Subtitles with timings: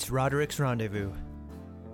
[0.00, 1.12] It's Roderick's Rendezvous,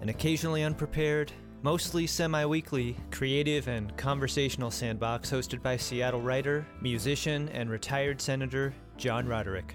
[0.01, 1.33] an occasionally unprepared,
[1.63, 8.73] mostly semi weekly, creative and conversational sandbox hosted by Seattle writer, musician, and retired Senator
[8.97, 9.75] John Roderick.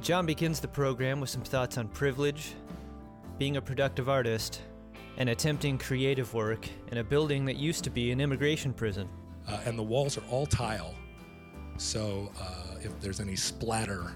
[0.00, 2.54] John begins the program with some thoughts on privilege,
[3.38, 4.62] being a productive artist,
[5.16, 9.08] and attempting creative work in a building that used to be an immigration prison.
[9.48, 10.94] Uh, and the walls are all tile,
[11.76, 14.12] so uh, if there's any splatter,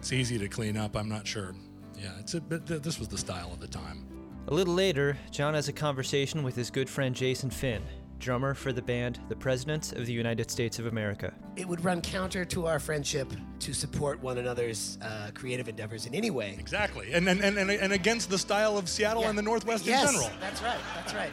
[0.00, 0.96] it's easy to clean up.
[0.96, 1.54] I'm not sure.
[1.98, 2.64] Yeah, it's a bit.
[2.82, 4.06] This was the style of the time.
[4.48, 7.82] A little later, John has a conversation with his good friend Jason Finn,
[8.18, 11.34] drummer for the band The Presidents of the United States of America.
[11.56, 16.14] It would run counter to our friendship to support one another's uh, creative endeavors in
[16.14, 16.56] any way.
[16.58, 19.28] Exactly, and and, and, and against the style of Seattle Yeah.
[19.28, 20.30] and the Northwest yes, in general.
[20.40, 20.80] That's right.
[20.94, 21.30] That's right.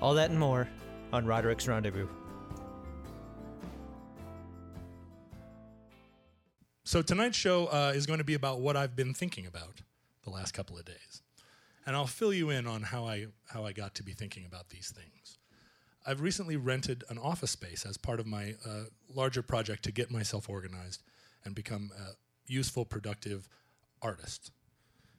[0.00, 0.66] All that and more
[1.12, 2.08] on Roderick's Rendezvous.
[6.90, 9.82] So tonight's show uh, is going to be about what I've been thinking about
[10.24, 11.22] the last couple of days,
[11.86, 14.70] and I'll fill you in on how I how I got to be thinking about
[14.70, 15.38] these things.
[16.04, 20.10] I've recently rented an office space as part of my uh, larger project to get
[20.10, 21.04] myself organized
[21.44, 22.14] and become a
[22.48, 23.48] useful, productive
[24.02, 24.50] artist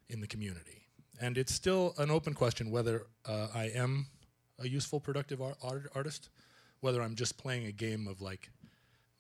[0.09, 0.89] in the community.
[1.22, 4.08] And it's still an open question whether uh, I am
[4.59, 6.28] a useful, productive ar- art- artist,
[6.81, 8.50] whether I'm just playing a game of like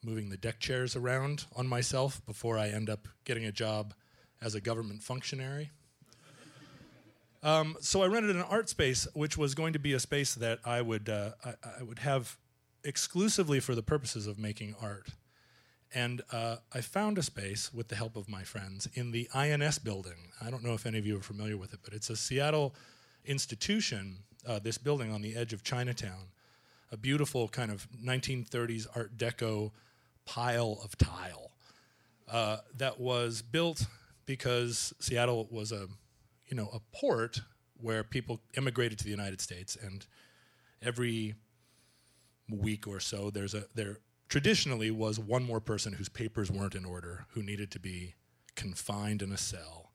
[0.03, 3.93] moving the deck chairs around on myself before I end up getting a job
[4.41, 5.71] as a government functionary.
[7.43, 10.59] Um, so I rented an art space, which was going to be a space that
[10.63, 12.37] I would uh, I, I would have
[12.83, 15.09] exclusively for the purposes of making art.
[15.93, 19.79] And uh, I found a space with the help of my friends in the INS
[19.79, 20.31] building.
[20.41, 22.75] I don't know if any of you are familiar with it, but it's a Seattle
[23.25, 24.19] institution.
[24.47, 26.29] Uh, this building on the edge of Chinatown,
[26.91, 29.71] a beautiful kind of 1930s Art Deco
[30.25, 31.51] pile of tile
[32.31, 33.85] uh, that was built
[34.25, 35.87] because Seattle was a,
[36.47, 37.41] you know, a port
[37.81, 40.05] where people immigrated to the United States, and
[40.81, 41.35] every
[42.49, 43.97] week or so, there's a there
[44.29, 48.15] traditionally was one more person whose papers weren't in order who needed to be
[48.55, 49.91] confined in a cell,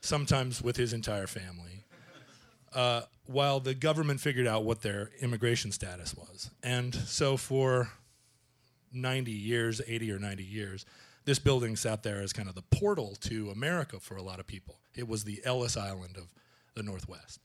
[0.00, 1.84] sometimes with his entire family.
[2.72, 6.50] Uh, while the government figured out what their immigration status was.
[6.62, 7.90] And so for
[8.96, 10.86] 90 years, 80 or 90 years,
[11.24, 14.46] this building sat there as kind of the portal to America for a lot of
[14.46, 14.78] people.
[14.94, 16.32] It was the Ellis Island of
[16.74, 17.40] the Northwest.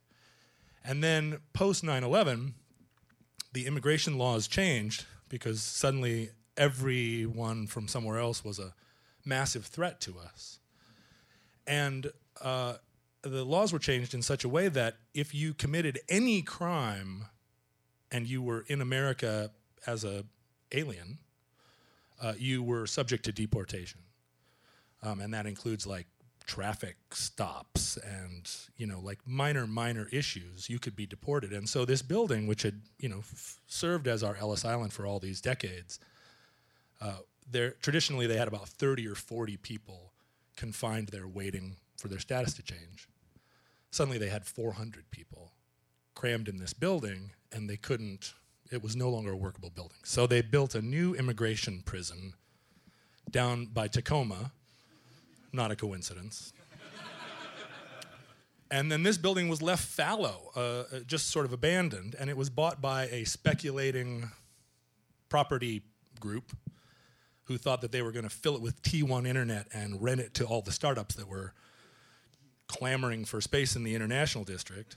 [0.84, 2.54] And then post 9 11,
[3.54, 8.74] the immigration laws changed because suddenly everyone from somewhere else was a
[9.26, 10.60] massive threat to us.
[11.68, 12.76] And uh,
[13.22, 17.26] the laws were changed in such a way that if you committed any crime
[18.12, 19.52] and you were in America
[19.86, 20.26] as a
[20.72, 21.20] alien,
[22.22, 24.02] uh, you were subject to deportation,
[25.04, 26.08] um, and that includes like
[26.46, 30.70] traffic stops and you know like minor minor issues.
[30.70, 34.24] You could be deported, and so this building, which had you know f- served as
[34.24, 36.00] our Ellis Island for all these decades,
[37.02, 40.12] uh, there traditionally they had about thirty or forty people
[40.56, 43.08] confined there waiting for their status to change.
[43.92, 45.52] Suddenly they had 400 people
[46.16, 48.34] crammed in this building and they couldn't,
[48.72, 49.98] it was no longer a workable building.
[50.04, 52.34] So they built a new immigration prison
[53.30, 54.52] down by Tacoma,
[55.52, 56.54] not a coincidence.
[58.72, 62.38] and then this building was left fallow, uh, uh, just sort of abandoned, and it
[62.38, 64.32] was bought by a speculating
[65.28, 65.82] property
[66.20, 66.56] group
[67.44, 70.34] who thought that they were going to fill it with T1 internet and rent it
[70.36, 71.54] to all the startups that were
[72.68, 74.96] clamoring for space in the international district.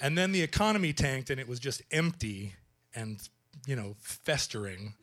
[0.00, 2.54] And then the economy tanked and it was just empty
[2.94, 3.28] and,
[3.66, 4.94] you know, festering.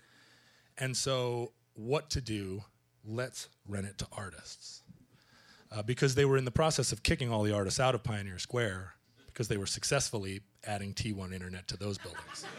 [0.77, 2.63] And so, what to do?
[3.05, 4.83] Let's rent it to artists.
[5.71, 8.39] Uh, because they were in the process of kicking all the artists out of Pioneer
[8.39, 8.93] Square
[9.27, 12.45] because they were successfully adding T1 internet to those buildings.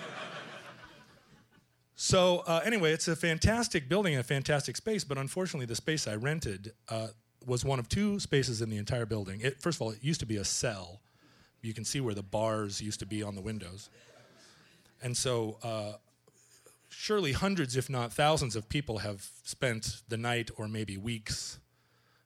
[2.02, 6.14] So uh, anyway, it's a fantastic building, a fantastic space, but unfortunately, the space I
[6.14, 7.08] rented uh,
[7.44, 9.42] was one of two spaces in the entire building.
[9.42, 11.02] It, first of all, it used to be a cell.
[11.60, 13.90] You can see where the bars used to be on the windows,
[15.02, 15.92] and so uh,
[16.88, 21.58] surely hundreds, if not thousands, of people have spent the night, or maybe weeks,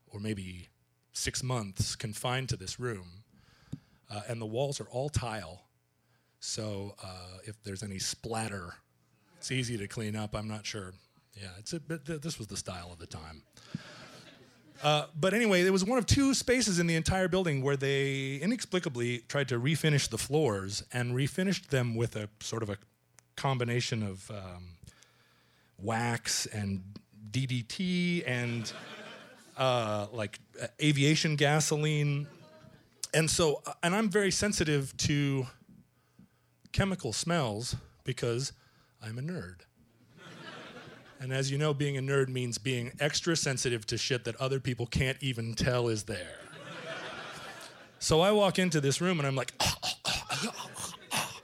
[0.06, 0.68] or maybe
[1.12, 3.24] six months confined to this room,
[4.10, 5.62] uh, and the walls are all tile.
[6.40, 8.74] So uh, if there's any splatter
[9.44, 10.34] it's easy to clean up.
[10.34, 10.94] I'm not sure.
[11.34, 13.42] Yeah, it's a bit, th- this was the style of the time.
[14.84, 18.36] Uh, but anyway, there was one of two spaces in the entire building where they
[18.36, 22.76] inexplicably tried to refinish the floors and refinished them with a sort of a
[23.34, 24.76] combination of um,
[25.78, 26.82] wax and
[27.30, 28.70] DDT and
[29.56, 32.26] uh, like uh, aviation gasoline.
[33.14, 35.46] And so, uh, and I'm very sensitive to
[36.72, 38.52] chemical smells because
[39.02, 39.60] I'm a nerd.
[41.24, 44.60] And as you know, being a nerd means being extra sensitive to shit that other
[44.60, 46.38] people can't even tell is there.
[47.98, 49.94] so I walk into this room and I'm like, ah, ah,
[51.12, 51.40] ah,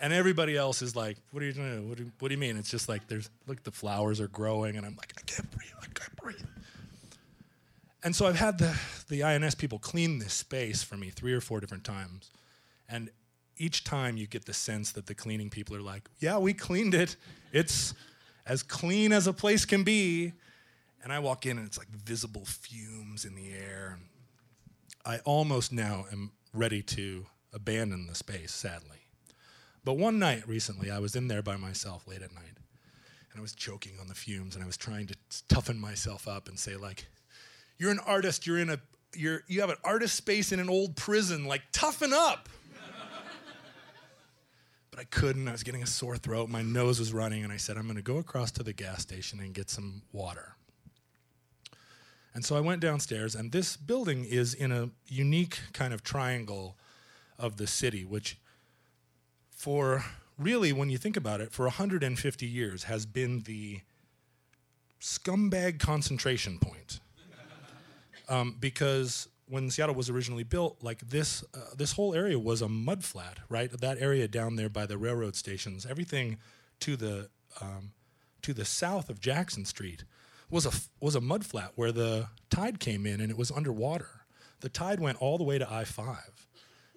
[0.00, 1.88] and everybody else is like, "What are you doing?
[1.88, 4.76] What do, what do you mean?" It's just like there's look, the flowers are growing,
[4.76, 6.48] and I'm like, I can't breathe, I can't breathe.
[8.02, 8.76] And so I've had the
[9.08, 12.30] the INS people clean this space for me three or four different times,
[12.88, 13.10] and
[13.58, 16.94] each time you get the sense that the cleaning people are like, "Yeah, we cleaned
[16.94, 17.14] it.
[17.52, 17.94] It's
[18.46, 20.32] as clean as a place can be."
[21.02, 24.00] And I walk in, and it's like visible fumes in the air.
[25.04, 28.98] I almost now am ready to abandon the space, sadly.
[29.82, 32.58] But one night recently, I was in there by myself late at night,
[33.30, 35.16] and I was choking on the fumes, and I was trying to
[35.48, 37.06] toughen myself up and say, like,
[37.78, 38.78] you're an artist, you're in a,
[39.14, 42.50] you're, you have an artist space in an old prison, like, toughen up.
[45.00, 45.48] I couldn't.
[45.48, 46.50] I was getting a sore throat.
[46.50, 49.00] My nose was running, and I said, I'm going to go across to the gas
[49.00, 50.56] station and get some water.
[52.34, 56.76] And so I went downstairs, and this building is in a unique kind of triangle
[57.38, 58.36] of the city, which
[59.50, 60.04] for
[60.36, 63.80] really, when you think about it, for 150 years has been the
[65.00, 67.00] scumbag concentration point.
[68.28, 72.68] Um, because when Seattle was originally built, like this, uh, this whole area was a
[72.68, 73.70] mud flat, right?
[73.70, 76.38] That area down there by the railroad stations, everything
[76.80, 77.28] to the
[77.60, 77.92] um,
[78.42, 80.04] to the south of Jackson Street
[80.48, 84.22] was a was a mud flat where the tide came in and it was underwater.
[84.60, 86.46] The tide went all the way to I five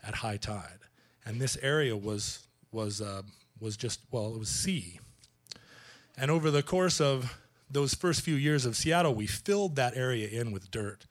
[0.03, 0.79] at high tide,
[1.25, 3.21] and this area was was, uh,
[3.59, 4.99] was just, well, it was sea.
[6.17, 7.37] And over the course of
[7.69, 11.05] those first few years of Seattle, we filled that area in with dirt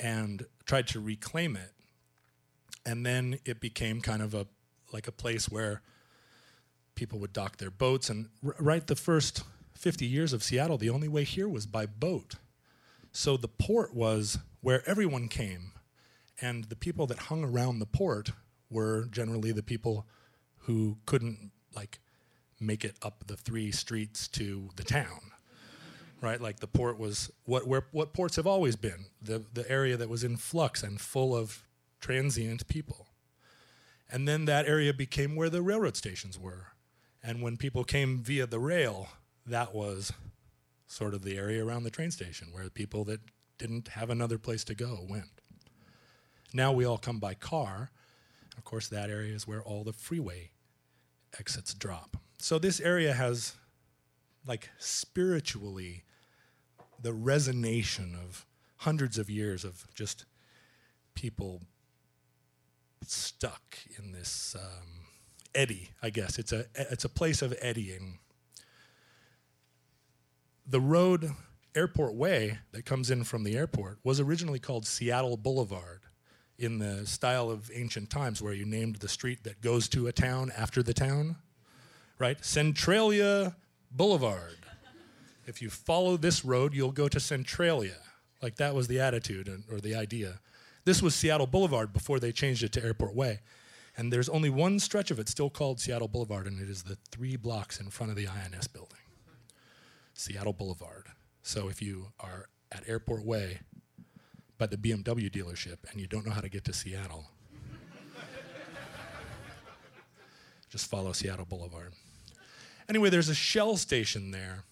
[0.00, 1.72] and tried to reclaim it.
[2.86, 4.46] And then it became kind of a
[4.92, 5.82] like a place where
[6.94, 8.08] people would dock their boats.
[8.08, 9.42] And r- right the first
[9.74, 12.36] 50 years of Seattle, the only way here was by boat.
[13.12, 15.72] So the port was where everyone came.
[16.40, 18.30] And the people that hung around the port
[18.70, 20.06] were generally the people
[20.60, 21.98] who couldn't like
[22.60, 25.32] make it up the three streets to the town
[26.20, 26.40] right?
[26.40, 30.08] Like the port was what where what ports have always been the the area that
[30.08, 31.64] was in flux and full of
[32.00, 33.06] transient people.
[34.10, 36.68] And then that area became where the railroad stations were.
[37.22, 39.08] And when people came via the rail
[39.44, 40.12] that was
[40.86, 43.20] sort of the area around the train station where people that
[43.58, 45.40] didn't have another place to go went.
[46.54, 47.90] Now we all come by car.
[48.56, 50.50] Of course that area is where all the freeway
[51.38, 52.16] exits drop.
[52.38, 53.56] So this area has,
[54.46, 56.04] like, spiritually,
[57.00, 58.46] the resonation of
[58.78, 60.24] hundreds of years of just
[61.14, 61.62] people
[63.06, 65.06] stuck in this um,
[65.54, 65.90] eddy.
[66.02, 68.18] I guess it's a it's a place of eddying.
[70.66, 71.32] The road
[71.74, 76.00] Airport Way that comes in from the airport was originally called Seattle Boulevard
[76.58, 80.12] in the style of ancient times where you named the street that goes to a
[80.12, 81.36] town after the town,
[82.18, 82.44] right?
[82.44, 83.56] Centralia
[83.90, 84.56] Boulevard.
[85.48, 87.96] If you follow this road, you'll go to Centralia.
[88.42, 90.40] Like that was the attitude or the idea.
[90.84, 93.40] This was Seattle Boulevard before they changed it to Airport Way.
[93.96, 96.98] And there's only one stretch of it still called Seattle Boulevard, and it is the
[97.10, 98.98] three blocks in front of the INS building.
[100.12, 101.06] Seattle Boulevard.
[101.42, 103.60] So if you are at Airport Way,
[104.58, 107.30] by the BMW dealership and you don't know how to get to Seattle,
[110.68, 111.94] just follow Seattle Boulevard.
[112.88, 114.64] Anyway, there's a Shell station there,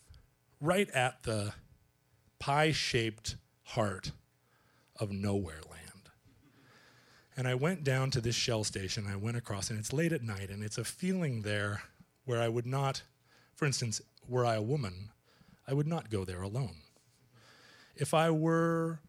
[0.61, 1.53] right at the
[2.39, 4.13] pie shaped heart
[4.99, 5.83] of nowhere land.
[7.37, 10.23] And I went down to this Shell station, I went across, and it's late at
[10.23, 11.83] night, and it's a feeling there
[12.25, 13.03] where I would not,
[13.55, 15.11] for instance, were I a woman,
[15.69, 16.77] I would not go there alone.
[17.95, 19.01] If I were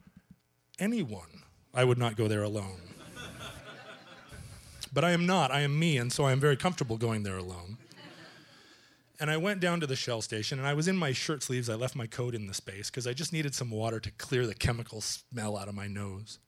[0.80, 2.82] anyone, I would not go there alone.
[4.94, 5.52] but I am not.
[5.52, 7.78] I am me, and so I am very comfortable going there alone.
[9.20, 11.70] And I went down to the Shell station, and I was in my shirt sleeves.
[11.70, 14.46] I left my coat in the space because I just needed some water to clear
[14.46, 16.40] the chemical smell out of my nose.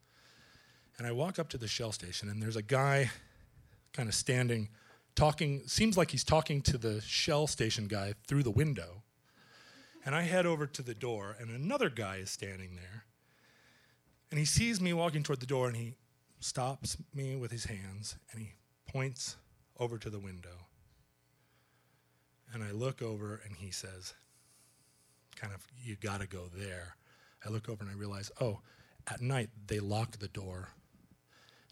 [0.97, 3.09] And I walk up to the Shell station, and there's a guy
[3.93, 4.69] kind of standing,
[5.15, 9.03] talking, seems like he's talking to the Shell station guy through the window.
[10.05, 13.05] And I head over to the door, and another guy is standing there.
[14.31, 15.95] And he sees me walking toward the door and he
[16.39, 18.53] stops me with his hands and he
[18.87, 19.35] points
[19.79, 20.68] over to the window.
[22.53, 24.13] And I look over and he says,
[25.35, 26.95] kind of, you got to go there.
[27.45, 28.59] I look over and I realize, oh,
[29.07, 30.69] at night they lock the door.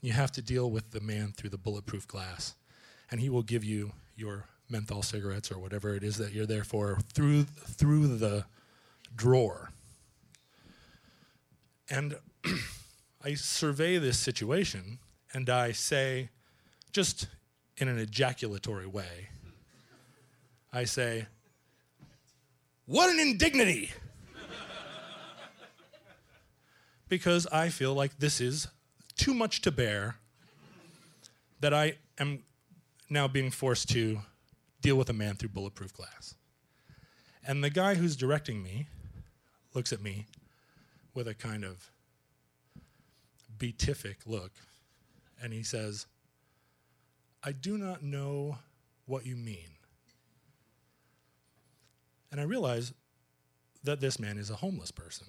[0.01, 2.55] You have to deal with the man through the bulletproof glass,
[3.09, 6.63] and he will give you your menthol cigarettes or whatever it is that you're there
[6.63, 8.45] for through through the
[9.15, 9.71] drawer.
[11.89, 12.17] And
[13.23, 14.99] I survey this situation
[15.33, 16.29] and I say,
[16.91, 17.27] just
[17.77, 19.29] in an ejaculatory way,
[20.71, 21.27] I say,
[22.85, 23.91] What an indignity!
[27.09, 28.67] because I feel like this is
[29.15, 30.17] too much to bear
[31.59, 32.43] that I am
[33.09, 34.19] now being forced to
[34.81, 36.35] deal with a man through bulletproof glass.
[37.45, 38.87] And the guy who's directing me
[39.73, 40.25] looks at me
[41.13, 41.89] with a kind of
[43.57, 44.51] beatific look
[45.41, 46.07] and he says,
[47.43, 48.57] I do not know
[49.05, 49.76] what you mean.
[52.37, 52.93] And I realize
[53.83, 55.25] that this man is a homeless person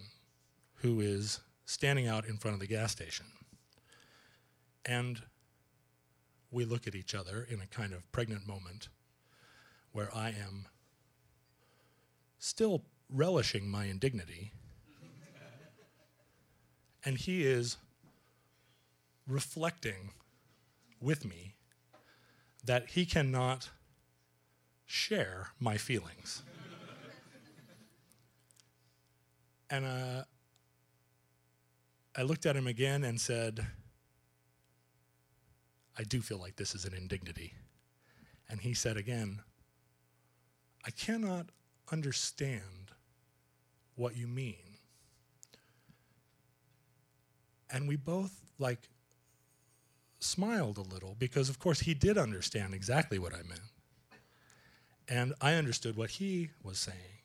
[0.82, 3.24] who is standing out in front of the gas station.
[4.84, 5.22] And
[6.50, 8.90] we look at each other in a kind of pregnant moment
[9.92, 10.66] where I am
[12.38, 14.52] still relishing my indignity.
[17.06, 17.78] and he is
[19.26, 20.10] reflecting
[21.00, 21.54] with me
[22.62, 23.70] that he cannot
[24.84, 26.42] share my feelings.
[29.70, 30.24] And uh,
[32.16, 33.64] I looked at him again and said,
[35.98, 37.54] I do feel like this is an indignity.
[38.48, 39.40] And he said again,
[40.86, 41.46] I cannot
[41.92, 42.92] understand
[43.96, 44.78] what you mean.
[47.70, 48.88] And we both like
[50.20, 53.60] smiled a little because, of course, he did understand exactly what I meant.
[55.08, 57.17] And I understood what he was saying.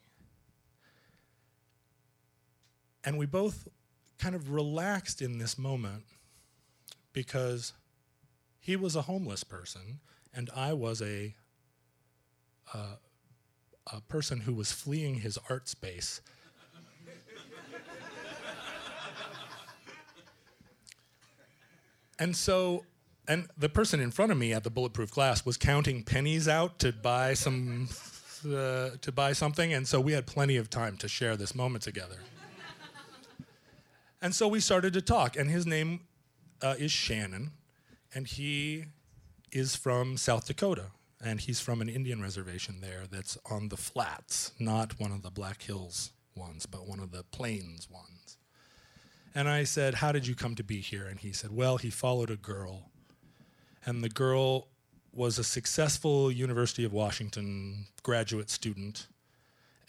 [3.05, 3.67] And we both
[4.17, 6.03] kind of relaxed in this moment
[7.11, 7.73] because
[8.59, 9.99] he was a homeless person
[10.33, 11.35] and I was a,
[12.73, 12.95] uh,
[13.91, 16.21] a person who was fleeing his art space
[22.19, 22.85] And so,
[23.27, 26.79] and the person in front of me at the bulletproof glass was counting pennies out
[26.79, 27.89] to buy some,
[28.45, 31.83] uh, to buy something, and so we had plenty of time to share this moment
[31.83, 32.17] together.
[34.23, 35.99] And so we started to talk, and his name
[36.61, 37.51] uh, is Shannon,
[38.15, 38.85] and he
[39.51, 40.87] is from South Dakota,
[41.21, 45.29] and he's from an Indian reservation there that's on the flats, not one of the
[45.29, 48.37] Black Hills ones, but one of the plains ones.
[49.35, 51.05] And I said, How did you come to be here?
[51.05, 52.91] And he said, Well, he followed a girl.
[53.85, 54.69] And the girl
[55.11, 59.07] was a successful University of Washington graduate student.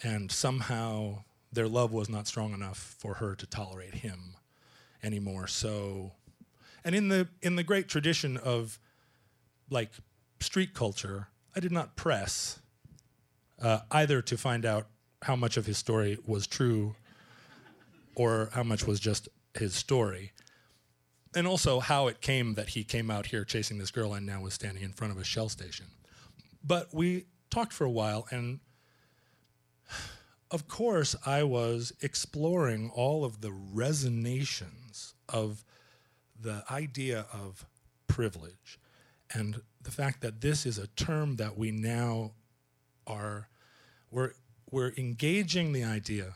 [0.03, 1.23] And somehow
[1.55, 4.37] their love was not strong enough for her to tolerate him
[5.03, 5.47] anymore.
[5.47, 6.13] So,
[6.85, 8.79] and in the, in the great tradition of
[9.71, 9.91] like
[10.41, 12.61] street culture, I did not press
[13.63, 14.89] uh, either to find out
[15.23, 16.97] how much of his story was true
[18.15, 20.33] or how much was just his story.
[21.35, 24.41] And also how it came that he came out here chasing this girl and now
[24.41, 25.87] was standing in front of a shell station.
[26.63, 28.61] But we talked for a while, and
[30.51, 35.65] of course, I was exploring all of the resonations of
[36.41, 37.67] the idea of
[38.07, 38.79] privilege
[39.33, 42.33] and the fact that this is a term that we now
[43.07, 43.49] are
[44.11, 44.33] we're
[44.71, 46.35] we're engaging the idea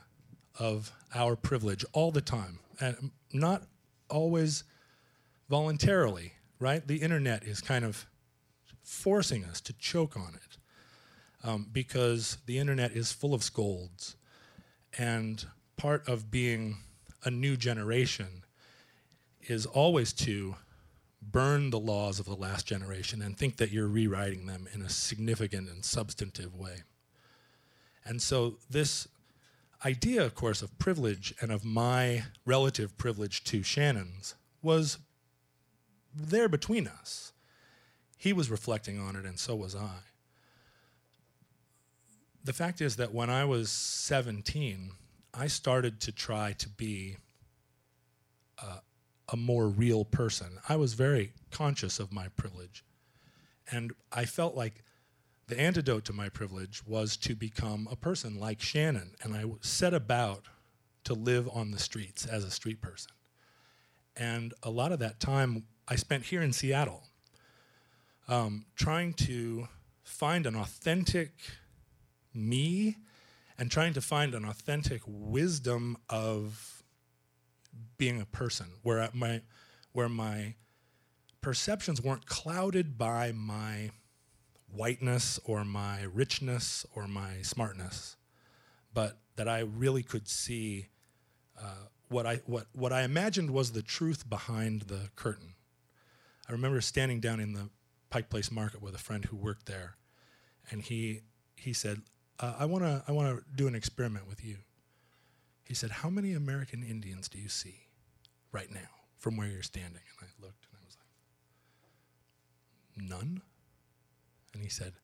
[0.59, 3.63] of our privilege all the time, and not
[4.11, 4.65] always
[5.49, 6.87] voluntarily, right?
[6.87, 8.07] The internet is kind of
[8.83, 10.58] forcing us to choke on it
[11.45, 14.17] um, because the internet is full of scolds.
[14.97, 15.45] And
[15.77, 16.79] part of being
[17.25, 18.45] a new generation
[19.43, 20.57] is always to
[21.21, 24.89] burn the laws of the last generation and think that you're rewriting them in a
[24.89, 26.83] significant and substantive way.
[28.05, 29.09] And so this
[29.85, 34.99] idea, of course, of privilege and of my relative privilege to Shannon's was
[36.15, 37.33] there between us.
[38.17, 40.08] He was reflecting on it, and so was I.
[42.45, 44.93] The fact is that when I was 17,
[45.35, 47.17] I started to try to be
[48.63, 48.79] uh,
[49.29, 50.59] a more real person.
[50.69, 52.85] I was very conscious of my privilege.
[53.71, 54.83] And I felt like
[55.49, 59.95] the antidote to my privilege was to become a person like Shannon, and I set
[59.95, 60.45] about
[61.05, 63.13] to live on the streets as a street person.
[64.17, 67.05] And a lot of that time I spent here in Seattle,
[68.29, 69.69] um, trying to
[70.03, 71.33] find an authentic
[72.35, 72.97] me
[73.59, 76.83] and trying to find an authentic wisdom of
[77.97, 79.43] being a person, where my
[79.93, 80.55] where my
[81.41, 83.91] perceptions weren't clouded by my
[84.73, 88.17] whiteness or my richness or my smartness,
[88.93, 90.89] but that I really could see
[91.61, 95.55] uh, what I what what I imagined was the truth behind the curtain.
[96.49, 97.71] I remember standing down in the
[98.11, 99.97] Pike Place Market with a friend who worked there,
[100.71, 101.23] and he
[101.57, 102.03] he said,
[102.41, 104.59] uh, "I want to I want to do an experiment with you."
[105.65, 107.87] He said, "How many American Indians do you see
[108.53, 110.97] right now from where you're standing?" And I looked, and I was
[112.97, 113.43] like, "None."
[114.55, 114.95] And he said,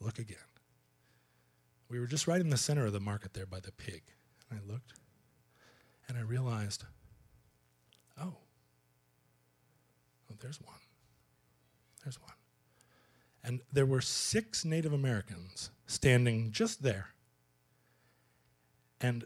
[0.00, 0.38] "Look again."
[1.88, 4.02] We were just right in the center of the market there by the pig,
[4.50, 4.94] and I looked,
[6.08, 6.84] and I realized,
[8.20, 8.34] oh,
[10.30, 10.74] oh, there's one.
[12.02, 12.32] There's one.
[13.44, 17.08] And there were six Native Americans standing just there.
[19.00, 19.24] And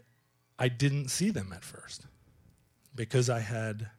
[0.59, 2.05] I didn't see them at first
[2.93, 3.89] because I had,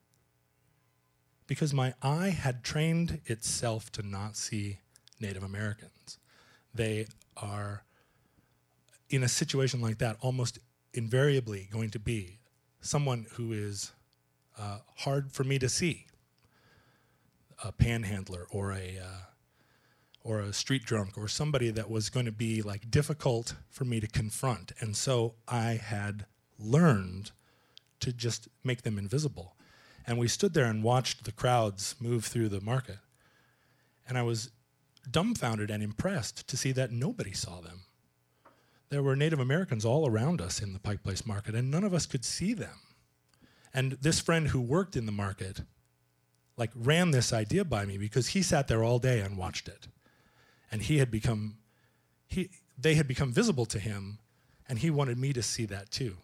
[1.47, 4.79] because my eye had trained itself to not see
[5.21, 6.19] Native Americans.
[6.75, 7.85] They are,
[9.11, 10.59] in a situation like that, almost
[10.95, 12.39] invariably going to be
[12.81, 13.93] someone who is
[14.59, 16.07] uh, hard for me to see
[17.65, 19.32] a panhandler or a uh,
[20.25, 24.01] or a street drunk or somebody that was going to be like difficult for me
[24.01, 24.73] to confront.
[24.81, 26.27] And so i had
[26.59, 27.33] learned
[28.01, 29.57] to just make them invisible.
[30.07, 32.99] And we stood there and watched the crowds move through the market.
[34.09, 34.51] And i was
[35.11, 37.83] dumbfounded and impressed to see that nobody saw them.
[38.91, 41.95] There were native americans all around us in the pike place market and none of
[41.95, 42.81] us could see them.
[43.75, 45.63] And this friend who worked in the market
[46.57, 49.89] like ran this idea by me because he sat there all day and watched it
[50.73, 51.59] and he had become
[52.27, 54.19] he they had become visible to him
[54.69, 56.17] and he wanted me to see that too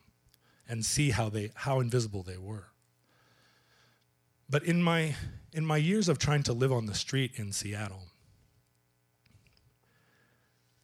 [0.69, 2.69] and see how they how invisible they were.
[4.51, 5.15] But in my
[5.53, 8.09] in my years of trying to live on the street in Seattle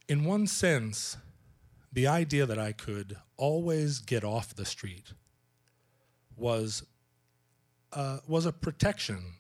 [0.09, 1.17] in one sense
[1.93, 5.13] the idea that I could always get off the street
[6.37, 6.85] was
[7.93, 9.35] uh, was a protection,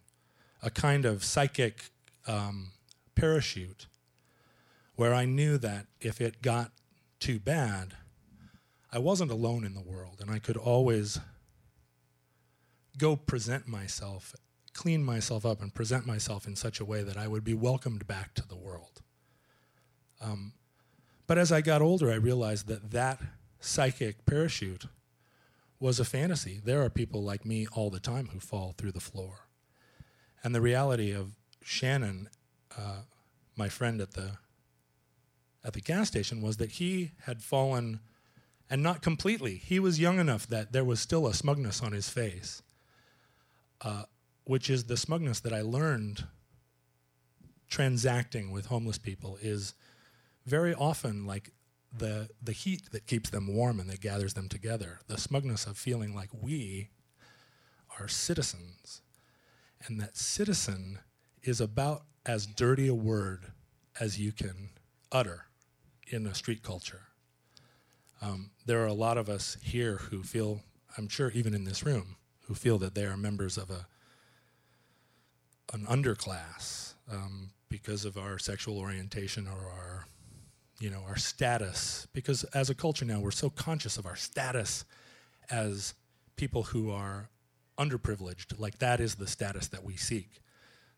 [0.63, 1.91] a kind of psychic
[2.29, 2.71] um,
[3.17, 3.87] parachute,
[4.97, 6.73] where I knew that if it got
[7.19, 7.95] too bad,
[8.93, 11.19] I wasn't alone in the world, and I could always
[12.97, 14.35] go present myself,
[14.73, 18.07] clean myself up, and present myself in such a way that I would be welcomed
[18.07, 19.03] back to the world.
[20.21, 20.53] Um,
[21.27, 23.21] but as I got older, I realized that that
[23.61, 24.87] psychic parachute
[25.81, 26.61] was a fantasy.
[26.63, 29.49] There are people like me all the time who fall through the floor.
[30.43, 32.29] And the reality of Shannon,
[32.79, 33.03] uh,
[33.57, 34.39] my friend at the
[35.65, 38.01] at the gas station, was that he had fallen,
[38.69, 39.57] and not completely.
[39.57, 42.63] He was young enough that there was still a smugness on his face,
[43.81, 44.05] uh,
[44.45, 46.25] which is the smugness that I learned
[47.69, 49.39] transacting with homeless people.
[49.41, 49.75] Is
[50.45, 51.51] very often like
[51.97, 55.79] the the heat that keeps them warm and that gathers them together, the smugness of
[55.79, 56.91] feeling like we
[57.99, 59.01] are citizens,
[59.87, 60.99] and that citizen
[61.43, 63.53] is about as dirty a word
[64.01, 64.71] as you can
[65.13, 65.47] utter
[66.09, 67.03] in a street culture.
[68.23, 70.61] Um, there are a lot of us here who feel,
[70.97, 73.87] I'm sure, even in this room, who feel that they are members of a
[75.73, 80.07] an underclass um, because of our sexual orientation or our
[80.81, 84.85] you know, our status, because as a culture now, we're so conscious of our status
[85.51, 85.95] as
[86.37, 87.31] people who are
[87.79, 88.59] underprivileged.
[88.59, 90.43] Like that is the status that we seek,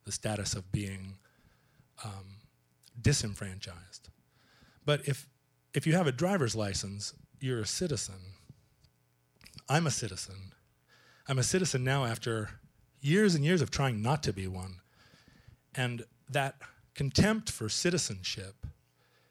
[0.04, 1.18] the status of being
[2.04, 2.38] um,
[3.00, 4.08] disenfranchised.
[4.86, 5.28] But if
[5.74, 8.14] if you have a driver's license, you're a citizen.
[9.68, 10.54] I'm a citizen.
[11.28, 12.48] I'm a citizen now after
[13.00, 14.76] years and years of trying not to be one.
[15.74, 16.54] And that
[16.94, 18.54] contempt for citizenship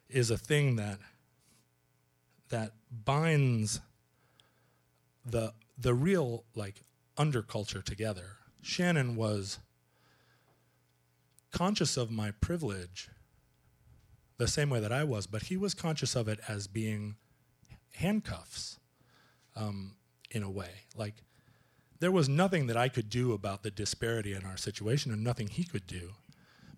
[0.08, 0.98] is a thing that
[2.50, 2.72] that
[3.04, 3.80] binds
[5.24, 6.82] the the real like
[7.16, 8.36] underculture together.
[8.62, 9.58] Shannon was
[11.50, 13.08] conscious of my privilege
[14.38, 17.16] the same way that I was, but he was conscious of it as being
[17.94, 18.78] handcuffs
[19.54, 19.96] um,
[20.30, 20.70] in a way.
[20.94, 21.14] Like
[22.00, 25.48] there was nothing that I could do about the disparity in our situation, and nothing
[25.48, 26.10] he could do.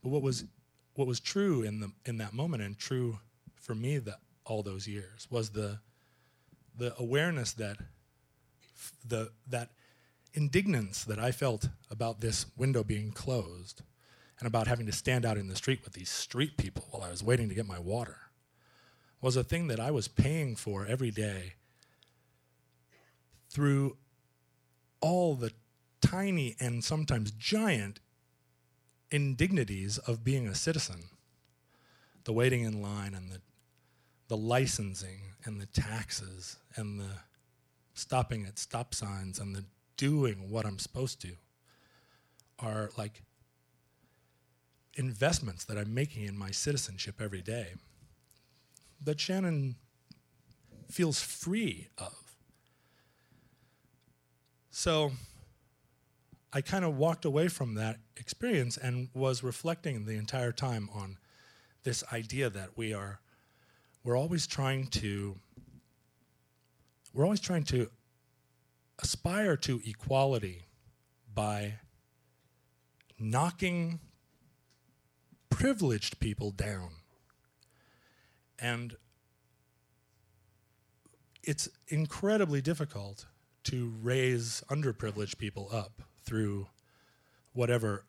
[0.03, 0.45] But what was
[0.95, 3.19] what was true in the in that moment and true
[3.57, 5.81] for me that all those years was the
[6.77, 7.79] the awareness that
[9.05, 9.71] the that
[10.35, 13.83] indignance that I felt about this window being closed
[14.39, 17.11] and about having to stand out in the street with these street people while I
[17.11, 18.19] was waiting to get my water
[19.21, 21.55] was a thing that I was paying for every day
[23.51, 23.97] through
[25.01, 25.53] all the
[26.01, 28.01] tiny and sometimes giant
[29.11, 31.05] indignities of being a citizen.
[32.25, 33.41] The waiting in line and the,
[34.29, 37.11] the licensing and the taxes and the
[37.95, 39.65] stopping at stop signs and the
[39.97, 41.33] doing what I'm supposed to
[42.59, 43.23] are like
[44.99, 47.75] investments that I'm making in my citizenship every day
[49.03, 49.77] that Shannon
[50.91, 52.15] feels free of.
[54.71, 55.13] So
[56.53, 61.19] I kind of walked away from that experience and was reflecting the entire time on
[61.85, 63.21] this idea that we are
[64.03, 65.37] we're always trying to
[67.13, 67.89] we're always trying to
[69.01, 70.65] aspire to equality
[71.35, 71.75] by
[73.19, 74.01] knocking
[75.59, 76.91] privileged people down.
[78.61, 78.97] And
[81.43, 83.27] it's incredibly difficult
[83.65, 86.69] to raise underprivileged people up through
[87.55, 88.05] whatever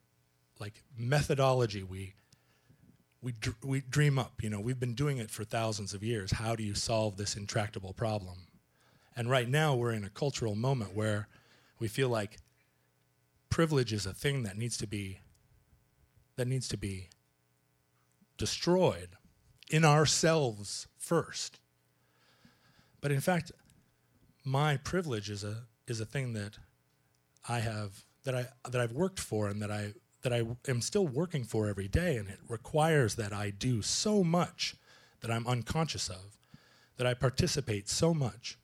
[0.59, 2.13] like methodology we
[3.23, 4.43] we dr- we dream up.
[4.43, 6.33] You know we've been doing it for thousands of years.
[6.33, 8.45] How do you solve this intractable problem?
[9.15, 11.27] And right now we're in a cultural moment where
[11.79, 12.37] we feel like
[13.49, 15.21] privilege is a thing that needs to be
[16.35, 17.09] that needs to be
[18.39, 19.09] destroyed
[19.69, 21.59] in ourselves first.
[23.01, 23.51] But in fact
[24.43, 26.57] my privilege is a is a thing that
[27.47, 31.07] I have that I that I've worked for and that I that I am still
[31.07, 34.75] working for every day and it requires that I do so much
[35.21, 36.37] that I'm unconscious of
[36.97, 38.57] that I participate so much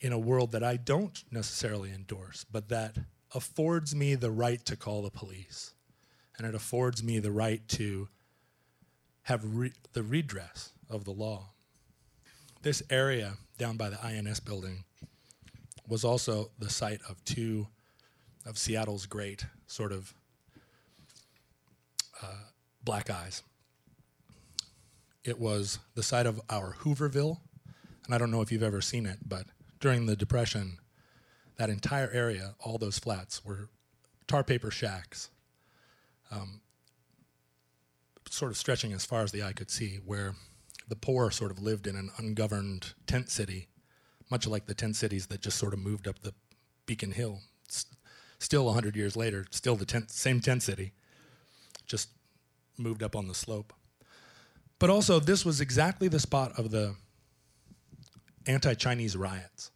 [0.00, 2.96] in a world that I don't necessarily endorse but that
[3.34, 5.74] affords me the right to call the police
[6.36, 8.08] and it affords me the right to
[9.22, 11.52] have re- the redress of the law
[12.62, 14.84] this area down by the INS building
[15.88, 17.66] was also the site of two
[18.46, 20.14] of Seattle's great sort of
[22.22, 22.46] uh,
[22.82, 23.42] black eyes.
[25.24, 27.38] It was the site of our Hooverville,
[28.06, 29.46] and I don't know if you've ever seen it, but
[29.80, 30.78] during the Depression,
[31.56, 33.68] that entire area, all those flats, were
[34.26, 35.30] tar paper shacks,
[36.30, 36.60] um,
[38.32, 40.34] sort of stretching as far as the eye could see, where
[40.88, 43.68] the poor sort of lived in an ungoverned tent city,
[44.30, 46.32] much like the tent cities that just sort of moved up the
[46.86, 47.40] Beacon Hill.
[47.68, 47.84] S-
[48.38, 50.92] still, 100 years later, still the tent, same tent city,
[51.86, 52.08] just
[52.78, 53.74] moved up on the slope.
[54.78, 56.96] But also, this was exactly the spot of the
[58.46, 59.70] anti Chinese riots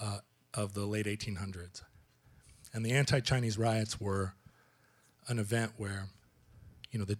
[0.00, 0.18] uh,
[0.54, 1.82] of the late 1800s.
[2.72, 4.34] And the anti Chinese riots were
[5.26, 6.06] an event where,
[6.92, 7.18] you know, the,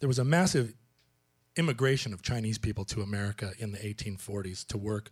[0.00, 0.74] there was a massive
[1.56, 5.10] immigration of Chinese people to America in the 1840s to work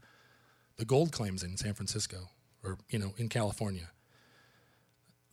[0.76, 2.30] the gold claims in San Francisco
[2.62, 3.90] or you know in California.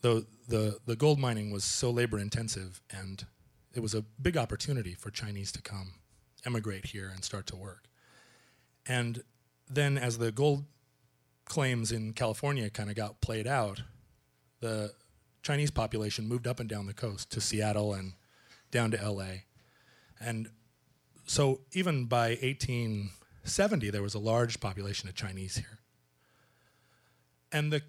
[0.02, 3.26] The the the gold mining was so labor intensive and
[3.74, 5.94] it was a big opportunity for Chinese to come
[6.46, 7.88] emigrate here and start to work.
[8.86, 9.24] And
[9.70, 10.66] then as the gold
[11.46, 13.84] claims in California kind of got played out,
[14.60, 14.94] the
[15.44, 18.14] Chinese population moved up and down the coast to Seattle and
[18.72, 19.44] down to LA.
[20.20, 20.50] And
[21.26, 25.80] so even by 1870, there was a large population of Chinese here.
[27.52, 27.82] And the,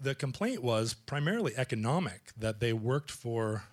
[0.00, 3.64] the complaint was primarily economic, that they worked for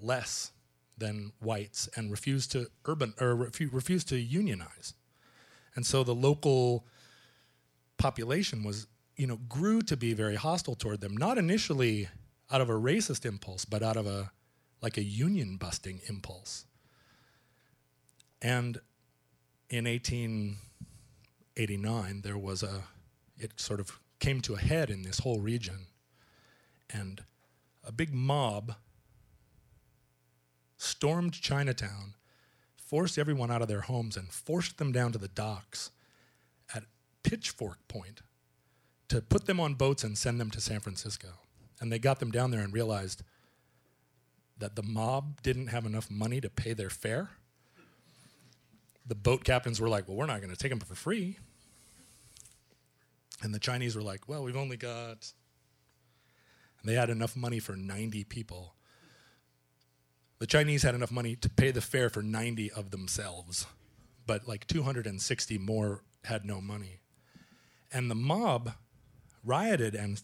[0.00, 0.52] less
[0.96, 4.94] than whites and refused to urban or refu- refused to unionize.
[5.74, 6.84] And so the local
[7.98, 12.08] population was, you know, grew to be very hostile toward them, not initially
[12.50, 14.32] out of a racist impulse, but out of a
[14.80, 16.66] like a union busting impulse.
[18.40, 18.80] And
[19.68, 22.84] in 1889, there was a,
[23.36, 25.86] it sort of came to a head in this whole region.
[26.90, 27.24] And
[27.84, 28.74] a big mob
[30.76, 32.14] stormed Chinatown,
[32.76, 35.90] forced everyone out of their homes, and forced them down to the docks
[36.74, 36.84] at
[37.22, 38.22] pitchfork point
[39.08, 41.28] to put them on boats and send them to San Francisco.
[41.80, 43.22] And they got them down there and realized
[44.58, 47.30] that the mob didn't have enough money to pay their fare
[49.08, 51.38] the boat captains were like, well, we're not going to take them for free.
[53.42, 55.32] And the Chinese were like, well, we've only got.
[56.80, 58.74] And they had enough money for 90 people.
[60.38, 63.66] The Chinese had enough money to pay the fare for 90 of themselves,
[64.26, 67.00] but like 260 more had no money.
[67.90, 68.74] And the mob
[69.42, 70.20] rioted and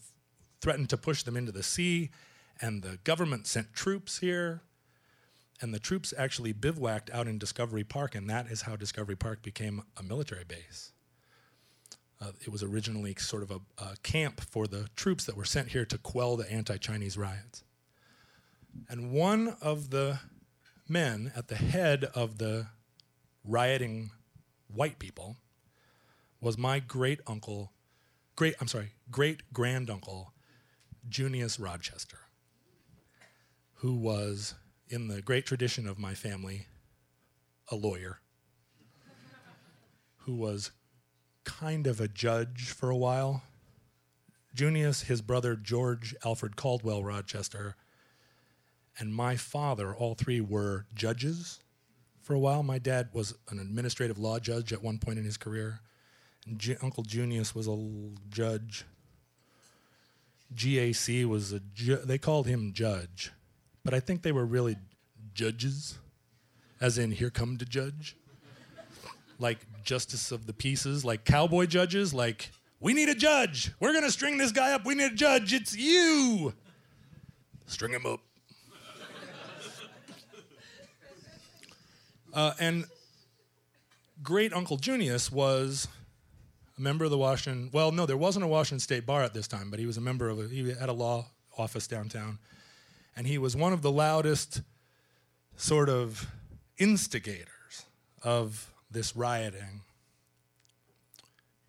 [0.61, 2.11] threatened to push them into the sea,
[2.61, 4.61] and the government sent troops here
[5.61, 9.41] and the troops actually bivouacked out in Discovery Park, and that is how Discovery Park
[9.41, 10.91] became a military base.
[12.21, 15.69] Uh, it was originally sort of a, a camp for the troops that were sent
[15.69, 17.63] here to quell the anti Chinese riots.
[18.89, 20.19] And one of the
[20.87, 22.67] men at the head of the
[23.43, 24.11] rioting
[24.67, 25.37] white people
[26.41, 27.71] was my great uncle,
[28.35, 30.33] great, I'm sorry, great granduncle,
[31.07, 32.19] Junius Rochester,
[33.75, 34.55] who was,
[34.89, 36.67] in the great tradition of my family,
[37.69, 38.19] a lawyer,
[40.19, 40.71] who was
[41.43, 43.43] kind of a judge for a while.
[44.53, 47.75] Junius, his brother George Alfred Caldwell Rochester,
[48.97, 51.59] and my father, all three were judges
[52.21, 52.63] for a while.
[52.63, 55.81] My dad was an administrative law judge at one point in his career.
[56.47, 58.85] And J- Uncle Junius was a l- judge.
[60.53, 63.31] GAC was a ju- they called him judge,
[63.85, 64.75] but I think they were really
[65.33, 65.97] judges,
[66.81, 68.17] as in here come to judge,
[69.39, 73.71] like justice of the pieces, like cowboy judges, like we need a judge.
[73.79, 74.85] We're gonna string this guy up.
[74.85, 75.53] We need a judge.
[75.53, 76.53] It's you.
[77.67, 78.19] String him up.
[82.33, 82.83] Uh, and
[84.21, 85.87] great Uncle Junius was
[86.77, 87.69] a member of the Washington.
[87.71, 90.01] Well, no, there wasn't a Washington State Bar at this time, but he was a
[90.01, 90.39] member of.
[90.39, 92.37] A, he had a law office downtown,
[93.15, 94.61] and he was one of the loudest
[95.55, 96.27] sort of
[96.77, 97.85] instigators
[98.23, 99.81] of this rioting.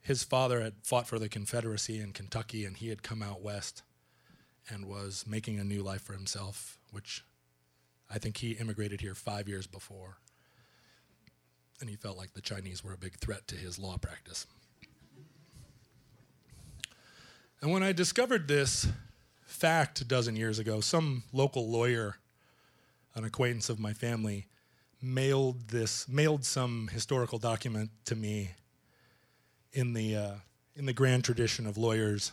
[0.01, 3.83] His father had fought for the Confederacy in Kentucky, and he had come out west
[4.69, 7.25] and was making a new life for himself, which
[8.11, 10.19] I think he immigrated here five years before
[11.81, 14.47] and he felt like the Chinese were a big threat to his law practice.
[17.61, 18.89] And when I discovered this
[19.47, 22.17] fact a dozen years ago, some local lawyer,
[23.15, 24.47] an acquaintance of my family,
[25.01, 28.51] mailed this mailed some historical document to me
[29.73, 30.35] in the uh,
[30.75, 32.33] in the grand tradition of lawyers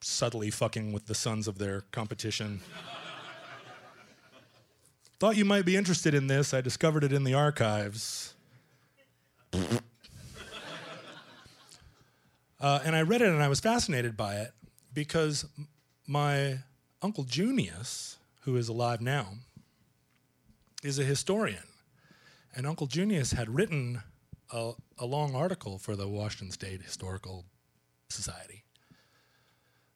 [0.00, 2.60] subtly fucking with the sons of their competition.
[5.20, 6.52] Thought you might be interested in this.
[6.52, 8.34] I discovered it in the archives.
[12.60, 14.52] uh, and I read it and I was fascinated by it
[14.92, 15.46] because
[16.06, 16.58] my
[17.00, 19.34] uncle Junius, who is alive now,
[20.82, 21.62] is a historian.
[22.54, 24.02] And Uncle Junius had written
[24.52, 27.44] a, a long article for the Washington State Historical
[28.10, 28.64] Society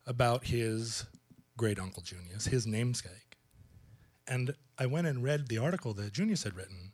[0.07, 1.05] about his
[1.57, 3.37] great uncle Junius, his namesake.
[4.27, 6.93] And I went and read the article that Junius had written,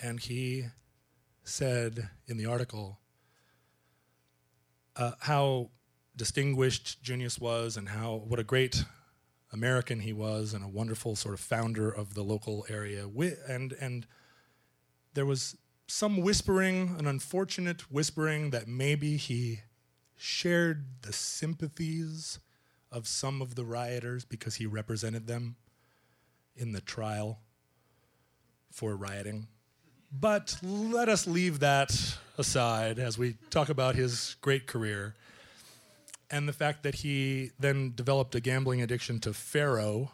[0.00, 0.66] and he
[1.44, 2.98] said in the article
[4.96, 5.70] uh, how
[6.16, 8.84] distinguished Junius was and how what a great
[9.52, 13.06] American he was and a wonderful sort of founder of the local area.
[13.48, 14.06] And and
[15.14, 19.60] there was some whispering, an unfortunate whispering that maybe he
[20.16, 22.38] shared the sympathies
[22.90, 25.56] of some of the rioters because he represented them
[26.56, 27.40] in the trial
[28.70, 29.48] for rioting.
[30.12, 31.90] But let us leave that
[32.38, 35.14] aside as we talk about his great career
[36.32, 40.10] and the fact that he then developed a gambling addiction to Faro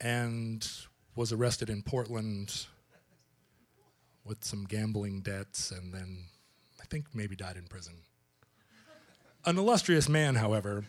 [0.00, 0.70] and
[1.16, 2.66] was arrested in Portland
[4.24, 6.26] with some gambling debts and then
[6.80, 7.94] I think maybe died in prison.
[9.46, 10.84] An illustrious man, however.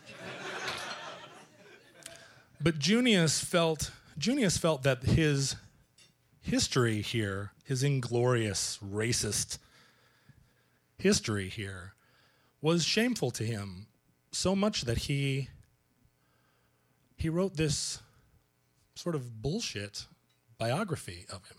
[2.60, 5.56] but Junius felt Junius felt that his
[6.42, 9.56] history here, his inglorious racist
[10.98, 11.94] history here,
[12.60, 13.86] was shameful to him
[14.32, 15.48] so much that he
[17.16, 17.98] he wrote this
[18.94, 20.06] sort of bullshit
[20.58, 21.58] biography of him.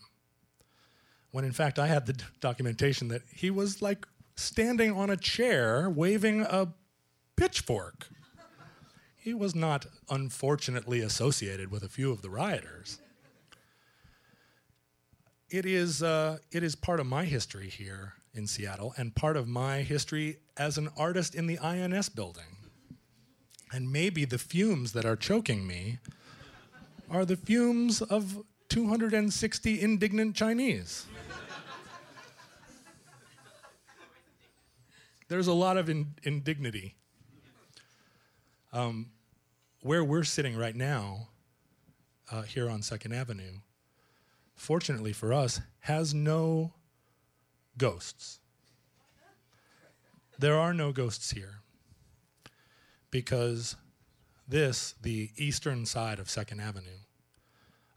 [1.31, 5.17] When in fact I had the d- documentation that he was like standing on a
[5.17, 6.73] chair waving a
[7.35, 8.07] pitchfork.
[9.15, 12.99] He was not unfortunately associated with a few of the rioters.
[15.49, 19.47] It is, uh, it is part of my history here in Seattle and part of
[19.47, 22.60] my history as an artist in the INS building.
[23.71, 25.99] And maybe the fumes that are choking me
[27.09, 31.05] are the fumes of 260 indignant Chinese.
[35.29, 36.95] There's a lot of in- indignity.
[38.73, 39.11] Um,
[39.81, 41.29] where we're sitting right now,
[42.29, 43.59] uh, here on Second Avenue,
[44.55, 46.73] fortunately for us, has no
[47.77, 48.39] ghosts.
[50.37, 51.60] There are no ghosts here
[53.11, 53.75] because
[54.47, 56.99] this, the eastern side of Second Avenue,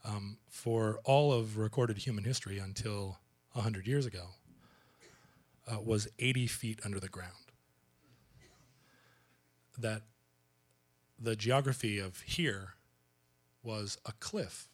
[0.05, 3.18] um, for all of recorded human history until
[3.53, 4.27] 100 years ago,
[5.66, 7.33] uh, was 80 feet under the ground.
[9.79, 10.03] That
[11.18, 12.74] the geography of here
[13.62, 14.68] was a cliff,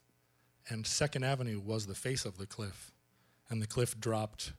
[0.68, 2.90] and Second Avenue was the face of the cliff,
[3.48, 4.52] and the cliff dropped